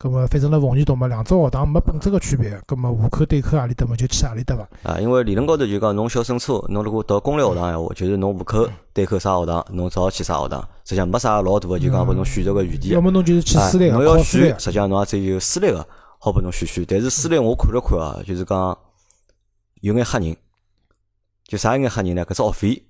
[0.00, 4.68] 葛么反正辣奉贤读嘛，两只学堂没本质个区别，葛么户口对口何里搭嘛就去何里搭伐。
[4.84, 10.60] 啊，因为理论高头就讲，侬小升初，侬如果读公立学堂闲话，就是侬户口对口啥学堂，侬只好去啥学堂。
[10.84, 13.00] 实际上没啥老大个，就讲拨侬选择个余地要。
[13.00, 15.84] 么侬就是去啊，私立个，侬要选，实际上侬也只有私立个
[16.20, 16.84] 好拨侬选选。
[16.88, 18.78] 但是私立我看了看啊，就是讲
[19.80, 20.36] 有眼吓人。
[21.48, 22.24] 就啥有眼吓人呢？
[22.24, 22.82] 搿只学费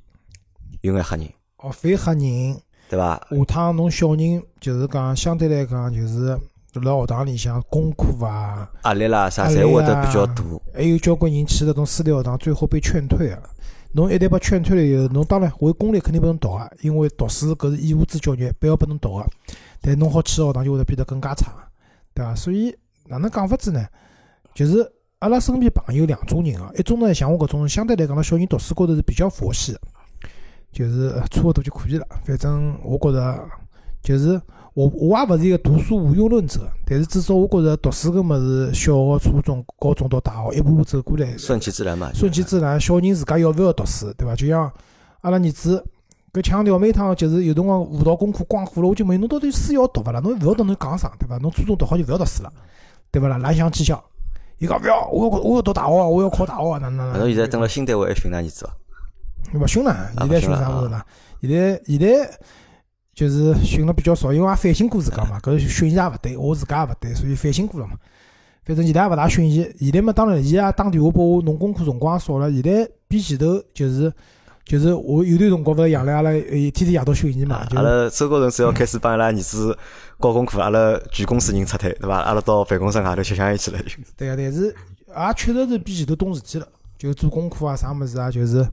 [0.83, 3.15] 有眼吓人，学费吓人，对伐？
[3.31, 6.39] 下趟侬小人就是讲相对来讲就是
[6.81, 10.43] 辣学堂里向功课啊，压力啦啥，侪会得啊比较大。
[10.75, 13.39] 还有交关人去那种私立学堂，最后被劝退啊。
[13.93, 19.27] 侬一旦被劝退了以后，侬当然回公立肯定拨侬读啊，因为读书搿是义务制教育，必要拨侬读个。
[19.81, 21.53] 但侬好去个学堂就会得变得更加差，
[22.13, 22.35] 对伐？
[22.35, 23.87] 所以哪能讲法子呢？
[24.55, 24.87] 就是
[25.21, 29.81] 阿拉身边朋友两种人啊，一种呢像我搿种，相对来讲辣小人读书高头是比较佛系的，
[30.71, 32.07] 就是呃差勿多就可以了。
[32.25, 33.49] 反正我觉着，
[34.03, 34.41] 就是
[34.79, 42.13] 我我也勿是一个读书无用论者，但是至少我觉着读书搿物事，小学、初中、高中到大学一步步走过来，顺其自然嘛。
[42.15, 42.81] 顺其自然。
[42.81, 44.37] 小人自家要勿要读书，对伐？
[44.37, 44.71] 就像
[45.23, 45.85] 阿拉儿子
[46.33, 50.21] 搿腔调，每趟就是有辰光辅导功课光火了，我就问伊侬到底书要读勿啦？
[50.21, 51.37] 侬勿要读侬讲啥，对伐？
[51.39, 52.53] 侬初中读好就勿要读书了，
[53.11, 53.37] 对伐啦？
[53.39, 54.01] 蓝翔技校，
[54.59, 57.13] 伊讲勿要，我要我要读大学，我要考大学，哪能哪能？
[57.15, 59.59] 啊侬现在蹲辣新单位还训㑚儿子伐？
[59.59, 61.05] 勿训了，现在训啥物事啦？
[61.41, 62.31] 现在现在
[63.19, 67.95] 就是训了比较少，因为也反省过自家嘛，搿训伊也勿对，我自家也勿对，所以反省过了嘛。
[68.65, 74.13] 反正现在也勿大训伊，现在嘛当然伊也打电话拨我弄功课辰光也少了，现在比前头就是
[74.65, 79.77] 就是我有段辰光勿是养了阿拉，呃天天夜到训伊嘛，阿拉周高成是要开始帮阿拉儿子
[80.21, 82.19] 交功课，阿拉全公司人撤退，对伐？
[82.21, 83.97] 阿拉到办公室外头吃香烟去了就。
[84.17, 88.65] 对个，但是也确实是比前头懂事体了，就做功课啊啥物事啊，就是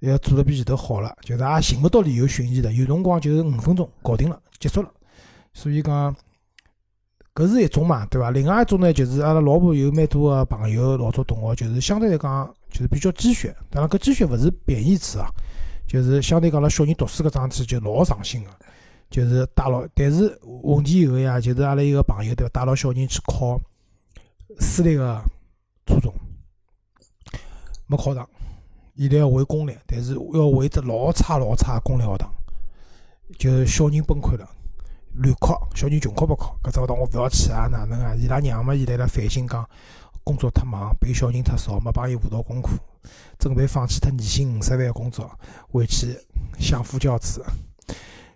[0.00, 4.90] 要做得比前头好了，就是也寻勿到理由训伊了，有辰光就是五分钟搞定了，结束了。
[5.52, 6.14] 所以讲，
[7.34, 8.30] 搿是一种嘛，对伐？
[8.30, 15.28] 另外一种呢，就是阿拉老婆有蛮多个朋友，老早同学，就是相对来讲就是比较鸡血，当然搿鸡血勿是贬义词啊，
[15.86, 18.50] 就是相对讲阿拉小人读书搿桩事就老上心个。
[19.10, 23.58] 就是带牢，但是问题有个呀，就是阿拉一个朋友对伐，带牢小人去考
[24.60, 25.18] 私立个
[25.86, 26.12] 初中，
[27.86, 28.28] 没考上，
[28.98, 32.28] 现在要回公立，但是要回只老差老差的公立学堂，
[33.38, 34.48] 就小人崩溃了。
[35.14, 38.14] 乱哭，小人穷哭不哭，搿只学堂我勿要去啊，哪能啊？
[38.14, 39.68] 伊拉娘嘛，现在辣反省讲，
[40.22, 42.70] 工作太忙，陪小人太少，没帮伊辅导功课，
[43.38, 45.28] 准备放弃脱年薪五十万个工作，
[45.72, 46.16] 回去
[46.58, 47.44] 相夫教子，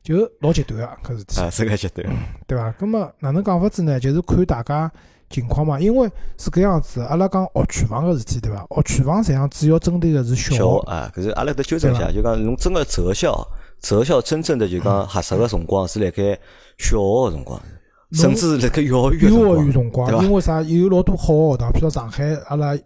[0.02, 1.40] 就老极端啊搿事体。
[1.40, 2.06] 啊，是个极端。
[2.46, 2.72] 对伐？
[2.72, 4.00] 咁么哪能讲法子呢？
[4.00, 4.90] 就是看大家
[5.32, 5.80] 情况嘛。
[5.80, 8.64] 因为是搿样子，阿拉讲学区房个事体，对伐？
[8.70, 13.44] 学区房实际上主要针对个是小小学，啊，搿是阿拉得纠正一下，就讲侬真个择校，
[13.80, 16.38] 择校真正的就讲合适个辰光是辣盖
[16.76, 17.60] 小学个辰光，
[18.12, 20.62] 甚至辣盖幼儿园幼儿园辰辰光，因为啥？
[20.62, 22.76] 有老多好个学堂，譬如上海阿拉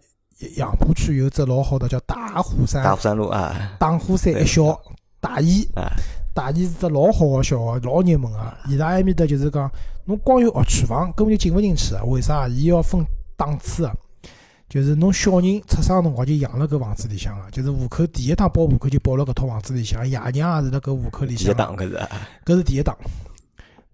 [0.55, 2.83] 杨浦区有只老好的叫大虎山。
[2.83, 4.79] 大虎山路啊，大虎山一小
[5.19, 5.63] 大一。
[5.75, 5.91] 啊，
[6.33, 8.37] 大一是只老好个小学，老热门个。
[8.69, 9.67] 伊拉埃面搭就是讲，
[10.07, 12.03] 侬光有学区房根本就进勿进去个。
[12.05, 12.47] 为啥？
[12.47, 13.93] 伊要分档次个，
[14.69, 21.55] 就是侬小人出生个辰光就养辣搿房子里向了，就是户口第一趟报户口就报辣搿套房子里向，爷娘也是辣搿户口里第一向。
[21.55, 22.09] 档搿是啊，
[22.45, 22.97] 搿是第一档，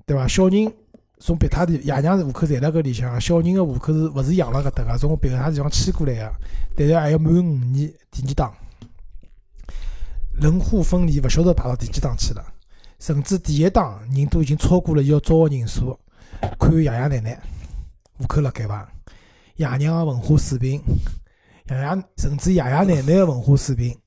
[0.06, 0.28] 对伐？
[0.28, 0.72] 小人
[1.18, 4.96] 从别他地，爷娘是户口侪辣搿里向，小人个户口是勿是养辣搿搭个？
[5.00, 6.32] 从别他地方迁过来个，
[6.76, 8.54] 但是还要满五年，第二档。
[10.40, 12.44] 人户分离，勿晓得排到第几档去了，
[13.00, 15.98] 甚至第一档人都已经超过了要招个人数，
[16.60, 17.40] 看爷爷奶奶
[18.18, 18.88] 户口辣盖伐？
[19.56, 20.82] 爷娘个文化水平，
[21.70, 23.98] 爷爷甚至爷爷奶奶个文化水平，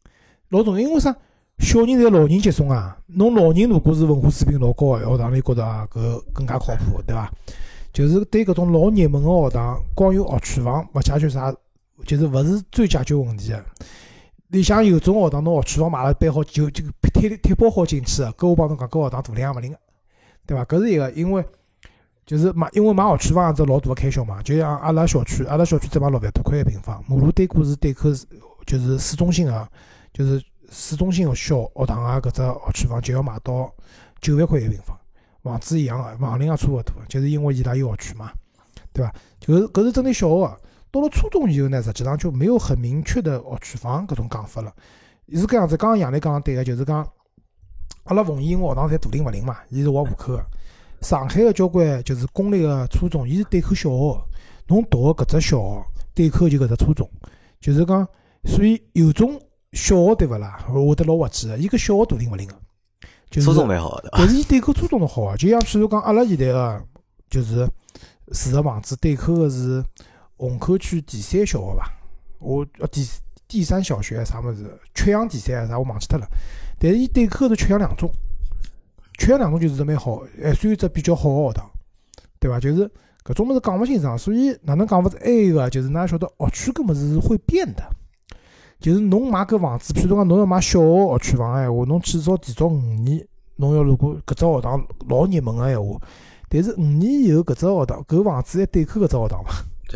[0.48, 0.80] 老重要。
[0.80, 1.14] 因为啥？
[1.58, 7.32] 小人侪老人接送啊，侬老人如果是文化水平老高个，学堂里觉得搿更加靠谱，对伐？
[7.94, 11.50] 就是对搿种老热门个学堂，光有学区房勿解决啥，
[12.04, 13.64] 就是勿是最解决问题个。
[14.48, 19.78] 里向有种学堂，侬学区房买了办好就就贴贴包好进去个，搿我帮侬讲，搿学堂大灵也勿灵个，
[20.46, 20.62] 对伐？
[20.66, 21.42] 搿是一个，因为
[22.26, 24.42] 就是买，因为买学区房也是老大个开销嘛。
[24.42, 28.10] 就像阿拉小区，阿拉小区只买六万多块一平方，马路对过是对口
[28.66, 29.68] 就是市中心个，
[30.12, 33.72] 就是市中心个小学堂啊，搿只学区房就要买到
[34.20, 34.96] 九万块一平方，
[35.42, 38.32] 房子一样个，房龄也差勿多，就是因为伊拉有学区嘛，
[38.92, 39.14] 对伐？
[39.38, 40.60] 就是搿是针对小学个。
[40.90, 44.72] 到了初中以后呢，实际上就没有很明确的学区房搿种讲法了。
[45.32, 47.06] 是搿样子，刚刚杨磊讲得对个，就是讲
[48.04, 50.46] 阿拉奉贤学堂侪大灵勿灵嘛，伊是划户口个。
[51.02, 54.24] 上海个交关就是公立个初中，伊是对口小学个，
[54.68, 57.08] 侬读个搿只小学对口就搿只初中，
[57.60, 58.06] 就是讲，
[58.44, 59.40] 所以有种
[59.72, 62.54] 小学对勿啦，会得老滑稽个，伊搿小学大灵勿灵个，
[63.30, 66.82] 就是初中蛮好的，但是伊对口初中都好啊，就像譬如讲阿拉现在个
[67.28, 67.68] 就是
[68.32, 69.84] 住个房子对口个是
[70.36, 71.92] 虹口区第三小学伐？
[72.38, 73.06] 我呃第
[73.48, 74.70] 第三小学啥物事？
[74.94, 76.26] 曲阳第三啥我忘记脱了。
[76.78, 78.10] 但是伊对口是曲阳两中，
[79.18, 81.70] 缺两中就是蛮好，还算一只比较好个学堂，
[82.38, 82.60] 对伐？
[82.60, 82.90] 就是
[83.24, 85.18] 搿种物事讲勿清爽，所以哪能讲法子？
[85.22, 87.82] 还有一个就是，㑚晓得学区搿物事是会变的。
[88.78, 93.26] 就是侬买搿房子，譬如讲侬要买小学学区房个闲话，侬至少提早五年，
[93.56, 95.98] 侬要如果搿只学堂老热门个闲话，
[96.48, 99.50] 但是五年以后搿只学堂搿房子还对口搿只学堂伐？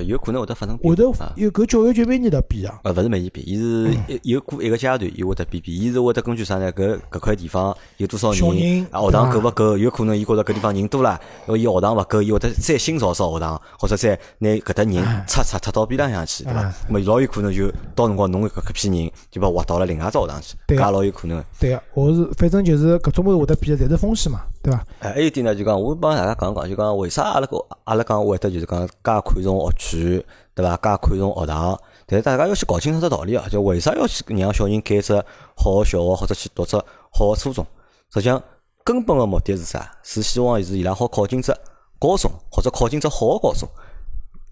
[0.04, 1.32] 就有可能会得发生会得变啊。
[1.36, 2.80] 有搿教育局每年得变啊。
[2.84, 5.76] 呃，勿是每年变，伊是一有过一个阶段，伊会得变变。
[5.76, 6.72] 伊是会得根据啥呢？
[6.72, 9.76] 搿搿块地方有多少人啊学堂够勿够？
[9.76, 14.94] 有可能伊觉着搿地方人多了，因为伊学堂勿够，伊会得再新造造学堂，或者再拿搿搭人
[15.26, 16.74] 拆拆拆到边浪向去，对伐哎？
[16.88, 21.42] 咾么老有可能就到辰光侬搿搿批人就把划到了另外一只学堂去，搿也老有可能。
[21.58, 24.84] 对个，我是反正就是搿种物事会得变的，侪是风险嘛，对伐？
[25.00, 30.72] 哎，还有一点呢，就讲我帮大家讲讲，就讲为啥阿拉个阿拉讲会得就是讲介看重学区，对伐？
[30.76, 35.14] 介看重学堂，但是大家要去搞清楚只道理啊，就为啥要去让小人拣只
[35.56, 36.76] 好个小学，或者去读只
[37.10, 37.66] 好个初中？
[38.12, 38.42] 实际上
[38.84, 39.90] 根本个目的是啥？
[40.02, 41.56] 是希望是伊拉好考进只
[41.98, 43.68] 高中，或者考进只好个高中，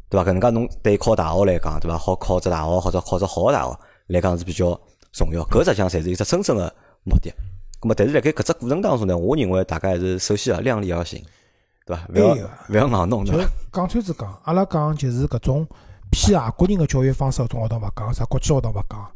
[0.09, 0.31] 对伐？
[0.31, 1.99] 搿能介侬对考大学来讲，对伐？
[1.99, 4.81] 好考只大学或者考只好个大学来讲是比较
[5.12, 5.42] 重要。
[5.44, 6.73] 搿实际上才是一只真正个
[7.05, 7.31] 目的。
[7.80, 11.24] 咁么，但是辣盖搿只过程当中呢，我认为大家还是首先要量力而行，
[11.86, 12.06] 对伐？
[12.12, 12.34] 勿要
[12.68, 13.50] 勿要硬弄，对就伐？
[13.72, 15.66] 讲穿子讲，阿拉讲就是搿种
[16.10, 19.10] 偏外国人个教育方式，搿种学堂勿讲，啥国际学堂勿讲。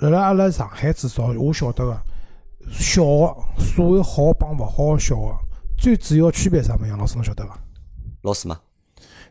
[0.00, 2.02] 辣辣阿拉上海至少我晓得个，
[2.72, 5.38] 小学所谓好帮勿好个小学，
[5.78, 6.88] 最主要区别是啥物事？
[6.88, 7.58] 杨老师侬晓得伐？
[8.22, 8.58] 老师嘛，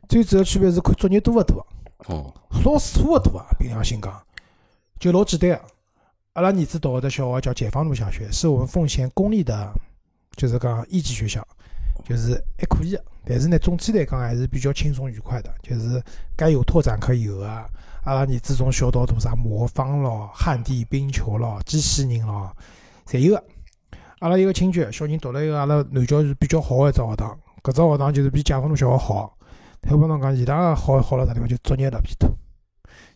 [0.07, 1.65] 最主要区别是看作业多勿多。
[2.05, 2.31] 哦，
[2.63, 4.13] 老师差勿多啊，凭良心讲，
[4.99, 5.61] 就老简单个。
[6.39, 9.73] 阿拉儿子读的小学叫解放路小学，是我们奉贤公立的，
[10.37, 11.45] 就是讲一级学校，
[12.05, 12.97] 就是还可以。
[13.25, 16.01] 但是呢，总体来讲还是比较轻松愉快的，就是
[16.37, 17.67] 该有拓展可以有啊。
[18.05, 22.55] 阿拉儿子从小到大啥魔方咯、旱地冰球咯、机器人咯，
[23.05, 23.43] 侪有个。
[24.19, 29.37] 阿拉一个亲戚小人读了一个阿拉南郊是比较好个一只学堂，搿只学堂就是比解放路小学好。
[29.81, 31.49] 他帮侬讲，伊拉个好好了啥地方？
[31.49, 32.29] 就作业特别多，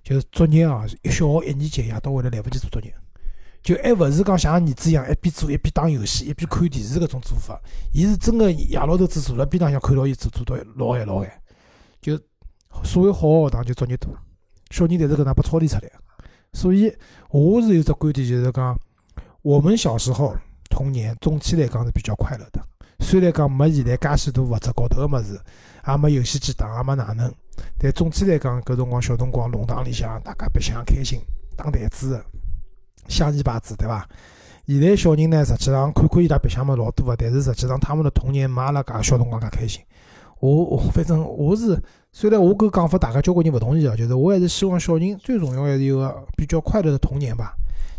[0.04, 2.94] 就是作业啊，小学一年级夜到会得来勿及做作业，
[3.64, 7.58] 就还勿是讲像儿子一样一边做一边打游戏一边看电视搿种做法，
[7.94, 11.32] 伊是真个夜老头子坐辣边浪向看牢伊做做到老晚老晚。
[12.02, 12.20] 就
[12.84, 14.14] 所谓好个学堂就作业多，
[14.70, 15.92] 小人侪是搿能被操练出来个。
[16.52, 16.94] 所以
[17.30, 18.78] 我是有只观点，就是讲
[19.42, 20.36] 我们小时候
[20.70, 22.62] 童年总体来讲是比较快乐的。
[23.00, 25.40] 虽然讲没现在介许多物质高头个物事，
[25.88, 27.34] 也没游戏机打，也没哪能，
[27.80, 31.22] 但总体来讲，搿辰光小辰光弄堂里向大家白相开心，
[31.56, 32.22] 打弹子。
[33.08, 34.08] 香烟牌子，对伐？
[34.66, 39.82] 现在小人呢，实际上看看伊拉白相么老多个，但是实际上他们的童年没阿拉介小辰光介开心。
[40.40, 41.82] 我我反正我是，
[42.12, 47.54] 虽然我搿讲法大家交关人勿同意啊，就是我还是希望小人最重要还是有个比较快乐的童年吧。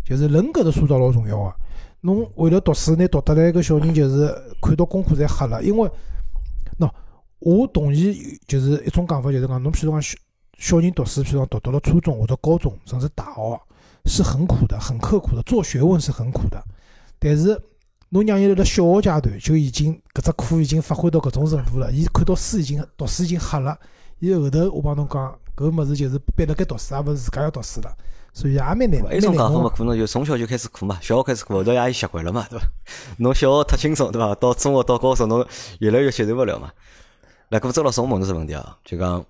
[0.05, 1.55] 就是人格的塑造老重要个。
[2.03, 4.29] 侬为了读书，拿读得来个小人就是
[4.61, 5.91] 看到功课侪黑了，因为
[6.79, 6.91] 喏，
[7.39, 10.17] 我同意就是一种讲法，就是讲侬譬如讲小
[10.59, 13.61] 小人读书，譬如讲读到了初中或者高中，甚至大学。
[14.05, 15.43] 是很苦的，很刻苦的。
[15.43, 16.63] 做学问是很苦的，
[17.19, 17.61] 但是
[18.11, 23.77] 侬让伊辣辣小学阶段就已经搿只苦已经发挥到搿种程度了，伊看到书已经读书已经黑了。
[24.21, 27.97] 伊后头我帮侬讲，搿物事就是逼辣盖读书，也勿是自家要读书了，
[28.33, 29.17] 所以也蛮难。
[29.17, 32.65] 一种讲法嘛，可能就从小就开始苦嘛，小学开始苦，后头也习惯了嘛，对伐？
[33.19, 34.35] 侬小学太轻松，对伐？
[34.37, 35.45] 到中学到高中，侬
[35.81, 36.71] 越来越接受勿了嘛。
[37.49, 39.25] 来搿周老师，我问侬只问题啊，就讲。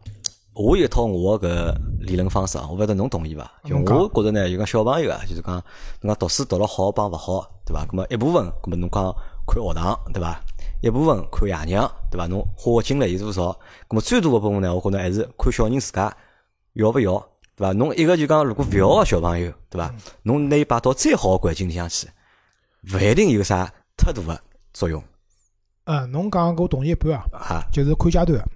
[0.54, 3.50] 我有一套我个理论方式啊，我勿晓得侬同意伐？
[3.64, 5.54] 就我觉着呢，就讲小朋友啊，就是讲
[6.00, 7.84] 侬讲读书读了好帮勿好，对伐？
[7.86, 9.02] 咁么一部分，咁么侬讲
[9.46, 10.40] 看学堂，对伐？
[10.80, 12.26] 一部分看爷娘，对伐？
[12.26, 13.50] 侬花个精力有多少？
[13.88, 16.16] 咁么最大个部分呢，我觉着还是看小人自家
[16.74, 17.18] 要勿要，
[17.56, 17.72] 对伐？
[17.72, 19.92] 侬一个就讲如果勿要个小朋友，对伐？
[20.22, 22.06] 侬拿伊摆到再好个环境里向去，
[22.92, 24.40] 勿一定有啥太大个
[24.72, 25.02] 作用。
[25.86, 28.48] 嗯，侬讲我同意一半啊，啊，就是看阶段。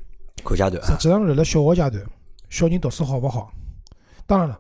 [0.44, 2.06] 看阶段，实际上辣辣小学阶段，
[2.48, 3.52] 小人读书好勿好？
[4.26, 4.58] 当然了，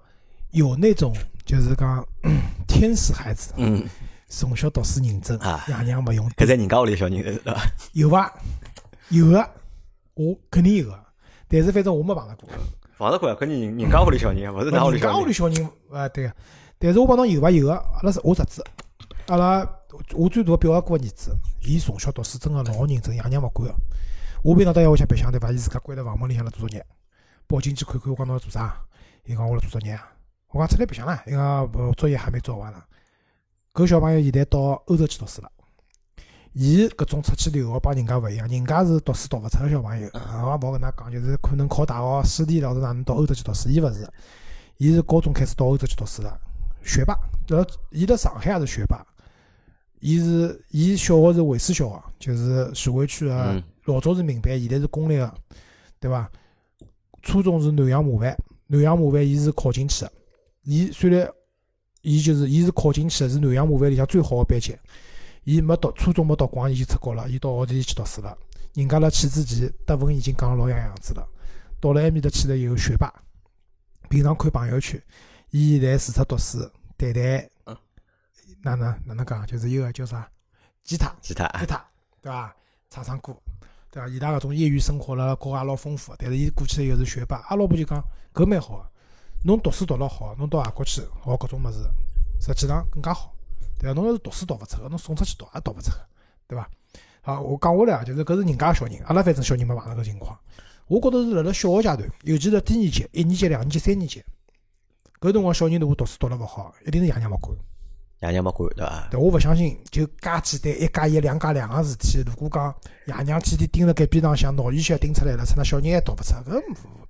[0.50, 1.14] 有那种
[1.44, 2.04] 就是讲
[2.66, 3.84] 天使孩子，嗯，
[4.28, 6.28] 从小读书认真，爷娘勿用。
[6.30, 7.62] 搿在人家屋里小人对伐？
[7.92, 8.32] 有伐？
[9.10, 9.50] 有个，
[10.14, 10.98] 我肯定有个，
[11.48, 12.48] 但是反正我没碰着过。
[12.98, 15.12] 碰着过，肯定人人家屋里小人，勿是㑚屋里小人。
[15.12, 16.32] 人家屋里小人啊，对个。
[16.78, 17.50] 但是我帮侬有伐？
[17.50, 18.64] 有个，阿拉是我侄子，
[19.28, 19.66] 阿拉
[20.14, 23.74] 我最大表阿哥个儿子，伊从小读书真个老认真，爷娘勿管个。
[24.42, 25.50] 我平常到夜里向白相对伐？
[25.50, 26.84] 伊自家关在房门里向辣做作业，
[27.48, 28.80] 跑进去看看我讲侬做啥？
[29.24, 29.98] 伊讲我辣做作业。
[30.50, 31.22] 我讲出来白相啦。
[31.26, 32.82] 伊讲作业还没做完呢。
[33.74, 35.50] 搿小朋友现在到欧洲去读书了。
[36.52, 40.08] 伊搿种出去留学帮人家勿一样，人家是读书读勿出个小朋友。
[40.14, 43.68] 我也勿跟㑚讲，就是可能考大学师弟，或者哪能到欧洲去读书。
[43.68, 44.08] 伊勿是，
[44.76, 46.40] 伊是高中开始到欧洲去读书了，
[46.82, 47.14] 学霸。
[47.48, 49.04] 辣伊辣上海也是学霸。
[50.00, 53.62] 伊是伊小学是维师小学，就是徐汇区个。
[53.88, 55.34] 老早是民办，现在是公立个，
[55.98, 56.30] 对伐？
[57.22, 58.36] 初中是南洋模范，
[58.66, 60.12] 南洋模范伊是考进去个。
[60.62, 61.26] 伊虽然
[62.02, 64.76] 伊就是伊是考进去个，是南洋模范里向最好个班级。
[65.44, 68.36] 伊没读初中没读光，伊就出国了，伊到奥地利去读书了。
[68.74, 71.26] 人家辣去之前德文已经讲老样样子了。
[71.80, 73.10] 到了埃面搭去了以后，学霸。
[74.10, 75.02] 平常看朋友圈，
[75.50, 76.58] 伊现在除脱读书，
[76.98, 77.48] 弹弹，
[78.62, 79.46] 哪能哪能讲？
[79.46, 80.30] 就是一个叫啥？
[80.84, 81.82] 吉他，吉他，吉他，
[82.20, 82.54] 对伐？
[82.90, 83.34] 唱唱歌。
[83.98, 84.08] 对伐？
[84.08, 87.38] 伊拉搿种业余生活了，国外老丰富，但是伊过去又是学霸。
[87.48, 88.88] 阿拉老婆就讲搿蛮好，
[89.44, 91.78] 侬读书读了好，侬到外国去学搿种物事，
[92.40, 93.34] 实际上更加好，
[93.80, 93.94] 对伐？
[93.94, 95.90] 侬要是读书读勿出，侬送出去读也读勿出，
[96.46, 96.70] 对伐？
[97.22, 100.38] 好，我讲下来啊，就是搿是人家小人，阿拉反正小人没碰到搿情况。
[100.86, 104.22] 我觉着是辣辣小学阶段，尤其是低年级、一年级、两年级、三年级，
[105.20, 107.56] 搿辰光小人如果读书读了勿好，一定是爷娘勿管。
[108.20, 109.08] 爷娘没管，对伐？
[109.12, 112.22] 但我勿相信，就介简单一加一两加两个事体。
[112.26, 112.74] 如果讲
[113.06, 116.62] 爷娘天天盯辣盖边浪向，脑里血盯出来了，那小人还读勿出，搿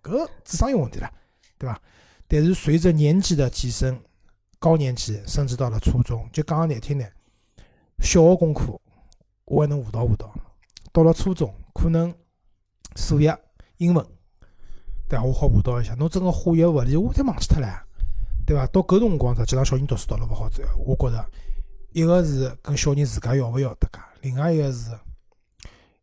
[0.03, 1.11] 搿智商有问题了，
[1.57, 1.81] 对伐？
[2.27, 3.99] 但是随着年纪的提升，
[4.59, 7.11] 高年级甚至到了初中，就讲难听点，
[8.01, 8.79] 小学功课
[9.47, 10.31] 我还能辅导辅导，
[10.93, 12.15] 到了初中可能
[12.97, 13.35] 数学、
[13.79, 14.05] 英文，
[15.09, 15.25] 对伐？
[15.25, 15.95] 我好辅导一下。
[15.95, 17.87] 侬整个化学、物理，我侪忘记脱了。
[18.49, 18.67] 对伐？
[18.69, 21.23] 到搿辰光，实际上小人读书读了勿好，这我觉着
[21.93, 24.91] 一个是跟小人自家要勿要得噶，另外一个是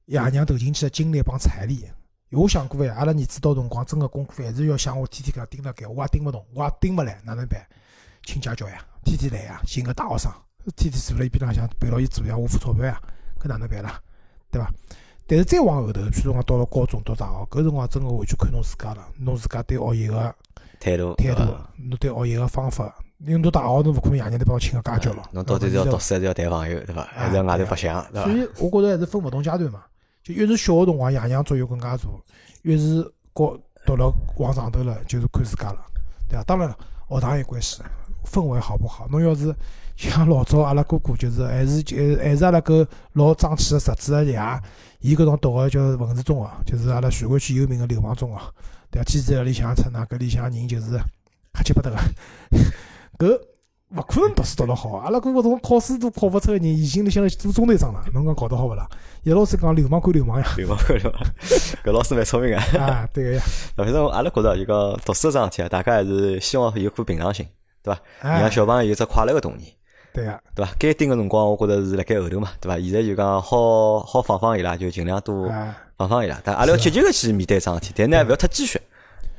[0.05, 1.89] 爷娘投进去的精力帮财力。
[2.29, 7.59] 我想过呀，阿拉儿子到辰光真个功课还是要像我天天搿样盯辣盖，我也盯勿动，我也盯勿来，哪能办？
[8.23, 10.31] 请家教呀，天天来呀，寻个大学生，
[10.75, 13.01] 天天坐辣伊边浪向陪牢伊做呀，我付钞票呀，
[13.41, 13.99] 搿哪能办啦？
[14.51, 14.71] 对伐？
[15.25, 20.35] 但是再往后头，譬如讲到了高中、读大学，搿辰光真个完全看侬自家了，侬自家对学习个。
[20.85, 21.41] 态度，态度，
[21.77, 25.23] 侬对学习个方法，因为侬大学侬勿可能爷娘再帮我请个家教咯。
[25.31, 27.01] 侬到底是要读书还是要谈朋友，对伐？
[27.11, 28.29] 还是要外头白相，对伐？
[28.29, 29.81] 所以我觉着还是分勿同阶段嘛。
[30.23, 32.03] 就越是小个辰光，爷娘作用更加大；
[32.61, 35.79] 越是高读了往上头了，就是看自家了，
[36.29, 36.43] 对伐？
[36.43, 36.77] 当然了，
[37.09, 37.81] 学堂有关系，
[38.23, 39.07] 氛围好不好。
[39.09, 39.53] 侬要是
[39.95, 44.39] 像老早阿拉哥哥，就是还是就还是阿拉个老争气个侄子个爷，
[44.99, 48.41] 伊搿种读个叫文治中学，就是阿拉徐汇区有名个流氓中学，
[48.95, 49.33] 对伐？
[49.33, 50.97] 天里向出那搿里向人就是
[51.53, 51.97] 瞎七八搭个，
[53.27, 53.39] 搿
[53.95, 54.97] 勿可能读书读得好。
[54.97, 58.87] 阿拉哥哥种考试都考勿出个人，已经里向做中队长了，侬讲搞得好勿啦？
[59.23, 61.21] 叶老师讲流氓归流氓呀，流氓归流氓，
[61.83, 62.57] 搿老师蛮聪明个。
[62.79, 63.43] 啊，对个呀。
[63.75, 67.45] 反正阿拉觉着就讲读书搿桩事体啊，大家还是希望有颗平常心，
[67.83, 68.01] 对伐？
[68.21, 69.71] 哎让小朋友有只快乐个童年。
[70.13, 70.71] 对个，对伐？
[70.79, 72.79] 该盯个辰光，我觉着是辣盖后头嘛，对伐？
[72.79, 76.39] 现在就讲好好放放伊拉，就尽量多啊，放放伊拉。
[76.43, 78.81] 但阿拉要积极个去面对桩事体，但呢，勿要太鸡血，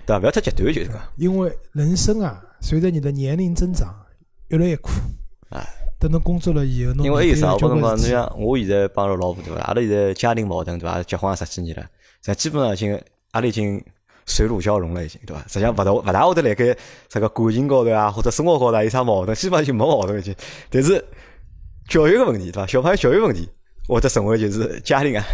[0.06, 0.20] 对伐？
[0.20, 1.00] 勿要太极端，就是讲。
[1.16, 3.94] 因为人生啊，随着你的年龄增长，
[4.48, 4.90] 越来越苦。
[5.50, 5.64] 哎，
[5.98, 7.52] 等侬工作了以后，侬因为还有啥？
[7.54, 9.60] 我交跟侬讲，侬像我现在帮着老婆对伐？
[9.62, 11.02] 阿拉现在家庭矛盾对伐？
[11.02, 11.82] 结婚也十几年了，
[12.24, 13.00] 实际基本上已经
[13.32, 13.82] 阿拉已经
[14.26, 15.42] 水乳交融了，已经对伐？
[15.46, 16.76] 实际上勿大勿大会得辣盖
[17.08, 20.34] 这个感情高头啊，或者生活高头啊有啥矛盾，基本上就没矛盾已经。
[20.68, 21.04] 但是
[21.88, 22.66] 教育个问题对伐？
[22.66, 23.48] 小朋友教育问题，
[23.86, 25.24] 会得成为就是家庭啊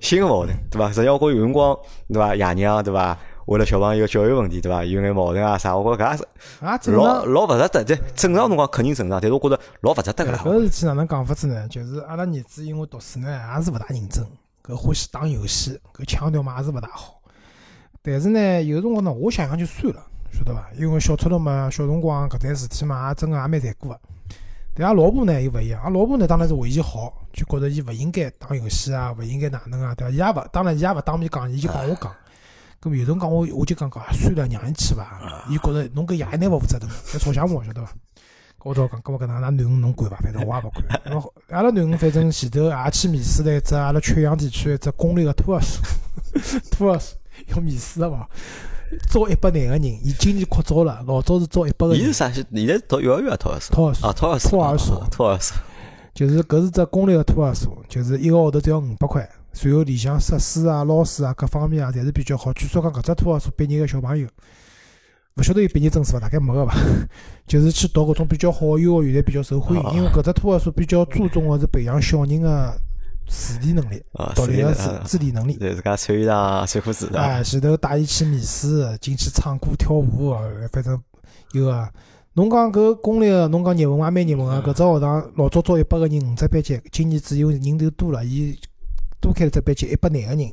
[0.00, 0.88] 新个矛盾对伐？
[0.88, 1.78] 实际上我觉着有辰光
[2.08, 2.34] 对伐？
[2.34, 3.16] 爷娘对伐？
[3.46, 4.84] 为了小朋友教育问题对伐？
[4.84, 7.32] 有眼矛盾啊啥，我觉着搿也是老常。
[7.32, 7.84] 老勿值得。
[7.84, 10.38] 这正常辰光肯定正常，但是我觉着老勿值得个啦。
[10.44, 11.66] 搿事体哪能讲法子呢？
[11.68, 14.24] 就是阿拉儿子因为读书呢，也是勿大认真，
[14.64, 17.20] 搿欢喜打游戏，搿腔调嘛也是勿大好。
[18.02, 20.70] 但是呢，有辰光呢，我想想就算了，晓得伐？
[20.78, 24.00] 因为小出头嘛，小辰光搿点事体嘛，也真个也蛮残酷个。
[24.74, 30.10] 但阿拉老婆呢又勿一样，阿拉老婆呢当然是为伊好，就觉着伊勿应该打游戏啊，勿应该哪能啊，对伐？
[30.10, 32.14] 伊也勿，当然伊也勿当面讲，伊就帮我讲。
[32.80, 35.44] 咁么有辰光我我就讲讲，啊算了，让伊去伐。
[35.50, 37.92] 伊觉着侬搿爷一难勿负责任，要吵相骂，晓得伐？
[38.62, 40.16] 我头讲，搿么搿能，㑚囡恩侬管伐？
[40.18, 41.22] 反正我也勿管。
[41.50, 45.82] 阿拉囡恩反正前头也去面试了一只阿拉曲阳地区一只公立个托儿所，
[46.70, 47.18] 托儿所
[47.48, 48.28] 要面试个伐？
[49.10, 52.12] 招一百廿个人，伊今年扩招了，老早是招一百个人伊是。
[52.12, 52.30] 啥？
[52.30, 53.74] 现在读幼儿园啊，托儿所。
[53.74, 54.50] 托儿所啊，托儿所。
[54.50, 55.56] 托儿所托儿所。
[56.12, 62.52] 就是搿是只公立个托儿所，就是一个号头只要五百块，随后里向设施啊、老师啊各方面啊，侪是比较好。
[62.52, 64.26] 据说讲搿只托儿所毕业个小朋友，
[65.36, 66.20] 勿晓得有毕业证书伐？
[66.20, 66.74] 大概没个伐？
[67.46, 69.96] 就是去读搿种比较好个幼儿园，侪比较受欢迎。
[69.96, 72.76] 因为搿只托儿所比较注重个是培养小人个
[73.30, 75.54] 自理能力啊，独立个自理自自理能力。
[75.56, 77.20] 对自家穿衣裳、穿裤子的。
[77.20, 81.00] 哎，前头带伊去面试，进去唱歌跳舞，呃反正
[81.52, 81.88] 有个。
[82.34, 84.72] 侬讲搿公立个，侬讲热门也蛮热门个。
[84.72, 88.56] 搿只学堂老早招一百个人，五只班级，今年只有人头多了，伊
[89.20, 90.52] 多开了只班级，一百廿个人。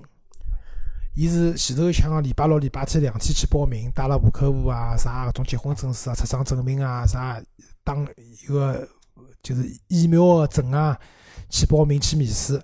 [1.14, 7.40] 伊是前头抢个礼拜六、礼拜天两天去报名，带了户口簿啊，啥搿种结婚证书啊、出生证明啊，啥
[7.84, 8.88] 打一个
[9.44, 11.00] 就是疫苗个证啊，
[11.50, 12.62] 去报名去面试。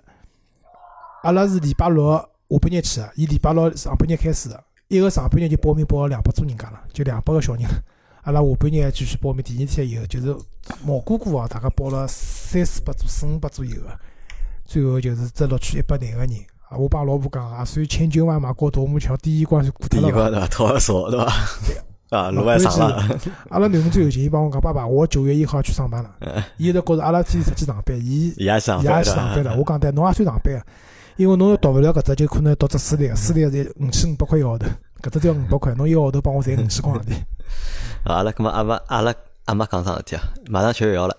[1.22, 2.12] 阿拉是礼拜六
[2.48, 7.64] 下半日去的，伊礼拜六上半日开始个，一个上半日就报名报了两百多人家了，就两百个小人。
[8.22, 10.34] 阿拉下半日继续报名，第二天以后就是
[10.84, 13.98] 毛姑姑啊，大概报了三四百组、四五百组有个，
[14.64, 16.30] 最后就是只录取一百廿个人。
[16.68, 20.08] 啊，我帮老婆讲啊，算千军万马过独木桥，第一关就过第脱了第。
[20.08, 20.48] 一关对伐？
[20.48, 21.32] 托儿所对伐？
[22.10, 23.18] 啊，路还长了。
[23.50, 26.14] 阿拉囡恩最有劲，伊帮我讲，爸爸，我九月一号去上班了。
[26.58, 29.44] 伊就觉着阿拉天天出去上班，伊伊也上伊也班去上班了。
[29.44, 29.56] 的。
[29.56, 30.66] 我讲对，侬也算上班个，
[31.16, 34.66] 因为侬要读勿了搿只，就可能读只私立个，私立个才五千五百块一个号头，
[35.02, 37.12] 搿只只要五百块，侬一个号头帮我赚五千块洋钿。
[38.04, 39.14] 啊阿拉搿么阿妈阿拉
[39.46, 41.16] 阿妈讲桩事体啊，马上七月一号了，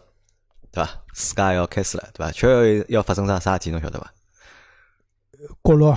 [0.71, 0.89] 对伐？
[1.13, 2.31] 暑假要开始了，对伐？
[2.31, 4.13] 七月一号要发生桩啥事体侬晓得伐？
[5.61, 5.95] 国六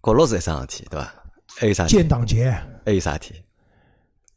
[0.00, 1.14] 国六是一桩事体，对伐？
[1.56, 1.96] 还有啥事体？
[1.96, 2.50] 建党节，
[2.84, 3.34] 还有啥事体？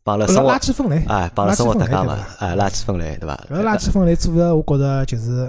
[0.04, 3.40] 帮阿拉生活垃圾分类，哎，帮阿拉生活搭界嘛哎，垃圾分类对伐？
[3.52, 5.48] 搿垃圾分类做的，我觉着就是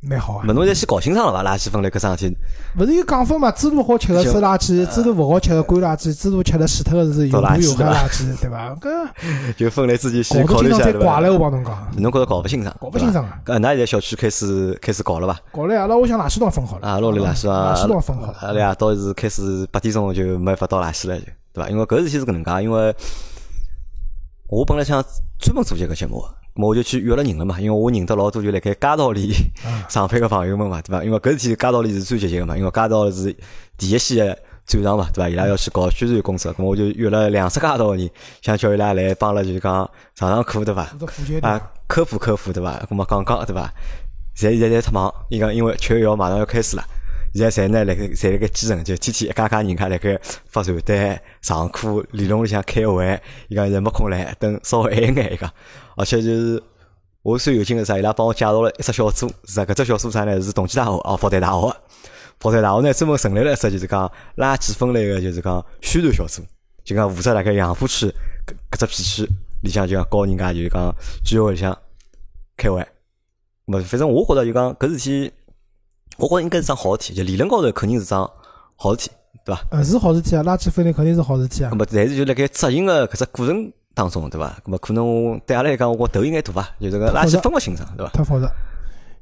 [0.00, 0.52] 蛮好啊么。
[0.54, 1.44] 侬现在先搞清爽了伐？
[1.44, 2.36] 垃圾分类搿桩事体，
[2.78, 3.50] 勿是有讲法嘛？
[3.50, 8.74] 猪肚好吃个收垃圾，猪肚勿好吃个干垃圾，猪肚吃了死脱个是有毒有害垃圾，对伐？
[8.76, 9.08] 搿
[9.58, 10.98] 就分类自己先搞考虑一下，对伐？
[11.00, 12.74] 怪了，我帮侬讲，侬觉着搞勿清爽？
[12.80, 13.38] 搞勿清爽啊！
[13.44, 15.38] 搿㑚现在小区开始开始搞了伐？
[15.52, 18.34] 搞了阿拉屋里向垃圾桶分好了，啊，老里垃圾啊，垃圾桶分好了。
[18.40, 21.68] 阿拉夜到是开始八点钟就没法倒垃圾了，就对伐？
[21.68, 22.94] 因为搿事体是搿能介，因为
[24.48, 25.04] 我本来想
[25.40, 26.24] 专门做这个节目，
[26.54, 29.32] 我就去约了人了嘛，因为我认得老多就辣盖街道里
[29.88, 31.02] 上班个朋友们嘛，对伐？
[31.02, 33.34] 因为搿事体街道里是最积极个嘛，因为街道是
[33.76, 35.28] 第一线个战场嘛，对伐？
[35.28, 38.08] 伊拉要去搞宣传工作，咾么我就约了两只街道个人，
[38.40, 39.72] 想叫伊拉来帮阿拉就是讲
[40.14, 40.82] 上上课，对伐？
[41.42, 42.80] 啊，科普科普对伐？
[42.88, 43.68] 咁么讲讲对伐？
[44.36, 46.84] 现在现在在特忙，伊讲因为七月一号马上要开始了，
[47.36, 55.52] 现在侪呢辣盖侪辣盖基层，就天天一家家人家辣盖发传单、上课、理论里向开会，伊讲现在没空来，等稍微晚一眼伊讲，
[55.96, 56.62] 而且就是。
[57.22, 57.98] 我最有劲个是啥？
[57.98, 59.64] 伊拉帮我介绍了一只小组，是啥？
[59.64, 60.40] 搿只小组啥呢？
[60.40, 61.76] 是同济大学哦，复旦大学。
[62.38, 66.42] 复旦大学呢专门成立了一只就是讲垃圾分类个，就是讲宣传小组，
[66.84, 68.06] 就讲负责辣盖杨浦区
[68.46, 69.28] 搿搿只片区
[69.62, 71.76] 里向就讲教人家就是讲聚会里向
[72.56, 72.86] 开会。
[73.64, 75.32] 么反正我觉着就讲搿事体，
[76.18, 78.30] 我觉着应该是桩好事体，就理论高头肯定是桩
[78.76, 79.10] 好事体，
[79.44, 79.62] 对伐？
[79.70, 81.76] 呃，是好事体啊，垃圾分类肯定是好事体啊那。
[81.76, 84.56] 么但是就辣盖执行个搿只过程当中，对伐？
[84.64, 88.12] 那么可能对阿拉来讲，我觉头有眼大伐，就这个垃圾分勿清爽，对伐？
[88.12, 88.50] 太复杂，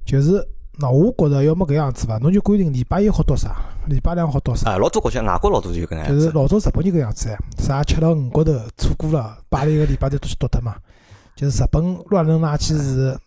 [0.05, 0.47] 就是
[0.79, 3.57] 那我觉着要么搿样子伐，侬就规定礼拜一好读啥，
[3.89, 4.71] 礼拜两好读啥。
[4.71, 10.75] 啊，老多国家外国老多就搿能样子，就是老早日本就搿样子呀，啥吃了五骨头错过了，摆了一个礼拜再都去读脱嘛。
[11.37, 13.19] 就是日本乱扔垃圾是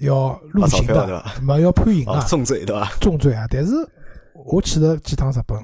[0.00, 2.90] 要入刑的吧，没要判刑哦啊，，重罪对伐？
[3.00, 3.46] 重罪啊。
[3.50, 3.72] 但是
[4.32, 5.58] 我去了几趟日本，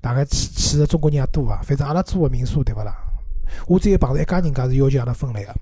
[0.00, 1.60] 大概去去的中国人也多啊。
[1.62, 2.94] 反正阿拉租个民宿对勿啦？
[3.66, 5.54] 我只有碰着一家人家是要求阿拉分类个，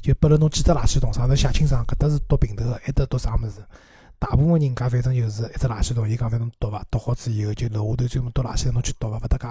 [0.00, 3.60] 就拨了侬几只垃圾桶，上头写清爽，搿搭是倒平头个，埃搭倒啥物事。
[4.20, 9.46] 大部分人家反正就是一只垃圾桶，伊讲反正倒伐，倒好之以后就楼下头专门倒垃圾，侬去倒伐，勿搭界。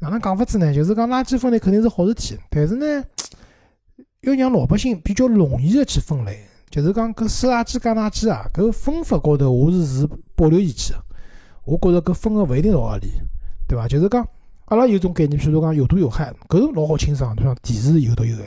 [0.00, 0.74] 哪能讲法子呢？
[0.74, 3.04] 就是讲垃圾分类肯定是好事体，但是呢，
[4.20, 6.46] 要让老百姓比较容易的去分类。
[6.70, 11.04] 就是讲搿收垃圾、加垃圾啊，搿分法高头我是持保留意见个。
[11.64, 13.10] 我觉着搿分个勿一定老合理，
[13.66, 13.88] 对伐？
[13.88, 14.24] 就是讲
[14.66, 17.52] 阿拉有种概念，譬如讲有毒有害，搿老好清爽，对伐？
[17.60, 18.44] 电是有毒有害，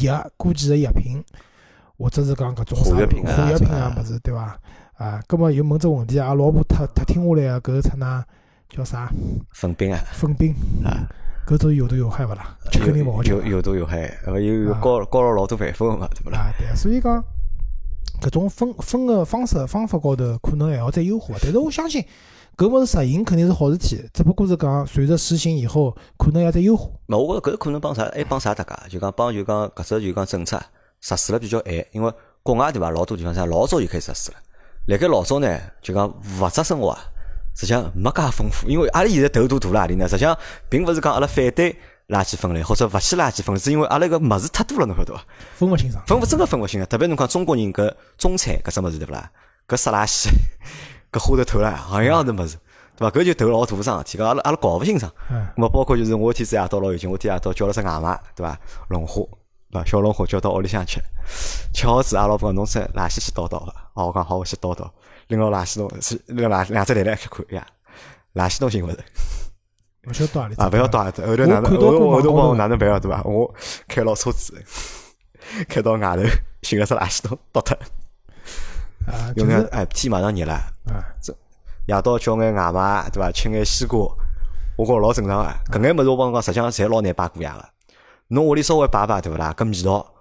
[0.00, 1.20] 药过期个药品，
[1.98, 4.56] 或者是讲搿种啥化学品啊化学品啊物事，对伐？
[4.94, 8.22] 啊，葛末又问只问题啊，老婆太太听下来个搿出㑚
[8.68, 9.12] 叫啥
[9.50, 10.54] 粉饼啊，粉饼，
[10.84, 11.02] 啊，
[11.48, 12.56] 搿都有毒有害勿啦？
[12.70, 13.42] 吃肯定勿好吃有。
[13.42, 16.38] 有毒有害，呃有有啊高高了老多办法个嘛，对勿啦？
[16.38, 17.22] 啊，对啊，所以讲
[18.20, 22.04] 搿种分分个方式方法高头可能还要再优化，但是我相信
[22.56, 26.90] 搿物事实行肯定是好事体，只不过是讲随着实行以后，可能还要再优化。
[27.06, 28.10] 那我觉着搿可能帮啥？
[28.14, 28.88] 还帮啥大家？
[28.88, 30.60] 就讲帮就讲搿只就讲政策
[31.00, 32.12] 实施了比较晚，因为
[32.42, 32.90] 国外对伐？
[32.90, 34.38] 老多地方啥老早就开始实施了。
[34.86, 36.96] 辣盖老早呢，就讲物质生活，
[37.54, 40.08] 实际上没介丰富，因为阿拉现在头大大辣何里呢？
[40.08, 40.36] 实际上
[40.70, 41.76] 并勿是讲阿拉反对
[42.08, 45.24] 垃圾分类或者勿去垃圾分类，是因为阿拉搿物事太多了，侬晓得伐？
[45.56, 46.02] 分勿清爽。
[46.06, 46.86] 分勿真个分勿清啊！
[46.86, 49.30] 特别侬讲中国人搿中餐搿只物事对勿啦？
[49.66, 50.28] 搿湿垃圾，
[51.10, 52.56] 搿花头头啦，行样子物事，
[52.96, 53.10] 对伐？
[53.10, 55.10] 搿就头老大桩事体，搿阿拉阿拉搞勿清爽。
[55.30, 58.56] 嗯，咁么包括就是我天子夜到老有劲，我天夜到叫了只外卖，对伐？
[58.88, 59.14] 龙虾，
[59.72, 59.84] 对伐？
[59.84, 61.00] 小龙虾叫到屋里向吃，
[61.74, 63.74] 吃好子，阿拉婆讲侬只垃圾去倒倒伐？
[63.94, 64.92] 哦，我讲好，我去倒倒，
[65.26, 67.66] 拎牢垃圾桶，是拎垃两只袋来去看呀，
[68.34, 68.98] 垃圾桶寻勿着
[70.08, 70.70] 勿晓得到何里啊！
[70.72, 71.12] 勿要倒啊！
[71.26, 72.98] 后头哪能后头后头帮我哪能办啊？
[72.98, 73.22] 对伐？
[73.24, 73.52] 我
[73.88, 74.54] 开牢车子，
[75.68, 76.22] 开到外头
[76.62, 77.76] 寻个只垃圾桶倒脱，
[79.06, 80.52] 啊，就是因为哎天马上热了。
[80.52, 81.02] 啊，
[81.86, 83.30] 夜到叫眼外卖，对伐？
[83.32, 84.00] 吃眼西瓜，
[84.76, 85.78] 我觉着老正常个。
[85.78, 87.68] 搿眼物事我帮侬讲，实际上侪老难摆过夜个。
[88.28, 89.54] 侬屋里稍微摆摆，对勿啦？
[89.56, 90.14] 搿味道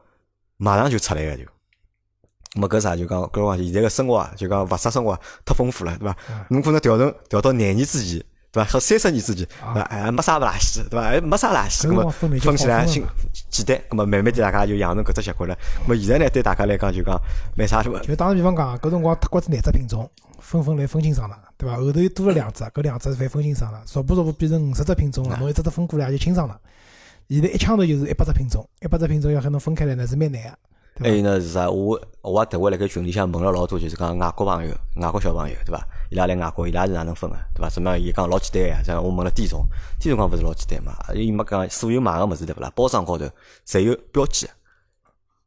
[0.58, 1.44] 马上就出来个就。
[1.44, 6.16] 咁么搿啥就讲搿辰光现在个生活啊，就讲物质生活啊太丰富了，对伐？
[6.50, 8.24] 侬可能调成调到廿年之前，
[8.56, 8.72] 对伐？
[8.72, 9.82] 和三十年之前，对伐？
[9.82, 11.03] 哎，没啥垃圾，对伐？
[11.10, 13.03] 还没啥垃圾，搿辰咁么分起来好分了新
[13.49, 15.58] 简单，那么慢慢地大家就养成搿只习惯了。
[15.86, 17.20] 那么现在呢，对大家来讲就讲
[17.58, 17.99] 没啥什么。
[17.99, 21.76] 就打个比方讲，搿辰光脱瓜子廿只品种，分分来分清爽了，对伐？
[21.76, 26.58] 后头又多了两只，搿两只侪分清爽了，逐步逐步变成五十只品种了，侬一只只分过来也就清爽了。
[27.28, 30.49] 现在一枪头就是一百只品种，一百只品种要喊侬分开来呢是蛮难个。
[30.98, 31.70] 还有呢是啥？
[31.70, 35.86] 我我也特为辣盖群里向问了老多，就是讲外国朋友、外国小朋友，对伐？
[36.10, 37.70] 伊拉来外国，伊拉是哪能分个，对伐？
[37.70, 38.00] 怎么样？
[38.00, 39.60] 伊讲老简单个呀，像我问了店长，
[40.00, 40.96] 店长讲勿是老简单嘛？
[41.14, 42.72] 伊没讲所有买个物事对勿啦？
[42.74, 43.26] 包装高头
[43.68, 44.54] 侪有标记个，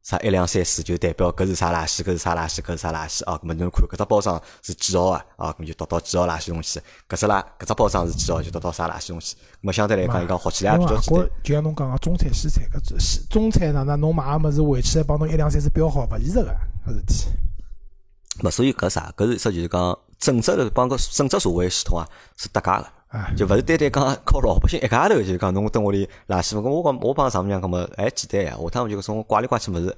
[0.01, 3.39] 啥一两三四就代表搿是啥垃圾，搿是啥垃圾，搿是啥垃圾哦。
[3.43, 5.25] 咁么侬看搿只包装是几号啊？
[5.35, 6.79] 哦，咁就倒到几号垃圾桶去。
[7.07, 9.35] 搿只垃搿只包装是几号就倒到啥垃圾桶去。
[9.35, 11.29] 咁么相对来讲，伊讲好起来也比较简单。
[11.43, 16.55] 就像侬讲个中餐西餐，搿种西中餐哪能侬买个物事回去来帮侬一两三四标好，勿现实个
[16.87, 17.25] 搿事体。
[18.39, 19.13] 咁所以搿啥？
[19.17, 22.87] 搿是说就是讲整只的帮个整只社会系统啊是搭界个。
[23.09, 29.97] 啊，就勿是单单讲靠老百姓一家头，就是讲侬蹲屋里垃圾，咁我讲我帮丈母娘讲么，哎简单呀，下趟就搿种怪里怪气物事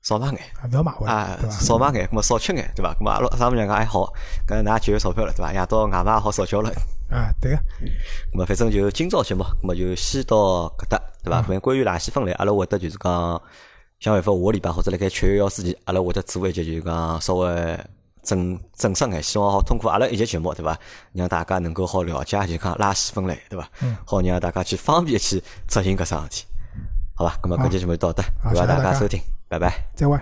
[0.00, 1.38] 少买眼啊勿要买回来？
[1.50, 2.94] 少买眼，咁么少吃眼，对伐？
[2.94, 4.12] 咁么阿拉丈母娘讲还好，
[4.46, 5.52] 搿㑚节约钞票了，对伐？
[5.52, 6.70] 夜到外卖也好少叫了，
[7.10, 10.36] 啊，对个，咁么反正就今朝节目，咁么就先到
[10.78, 11.42] 搿搭，对伐？
[11.42, 13.42] 反正关于垃圾分类，阿拉会得就是讲
[13.98, 17.78] 想办法下个礼拜或者辣盖七月一号之前，阿拉会得做一节就是讲稍微
[18.22, 20.78] 正正式眼，希望好通过阿拉一节节目，对伐？
[21.12, 23.68] 让大家能够好了解，就讲垃圾分类，对伐？
[23.82, 26.44] 嗯好让大家去方便去执行搿桩事体，
[27.14, 27.36] 好吧？
[27.42, 29.72] 咁么好搿节节目就到这，好感谢大家收听，拜拜。
[29.94, 30.18] 再会。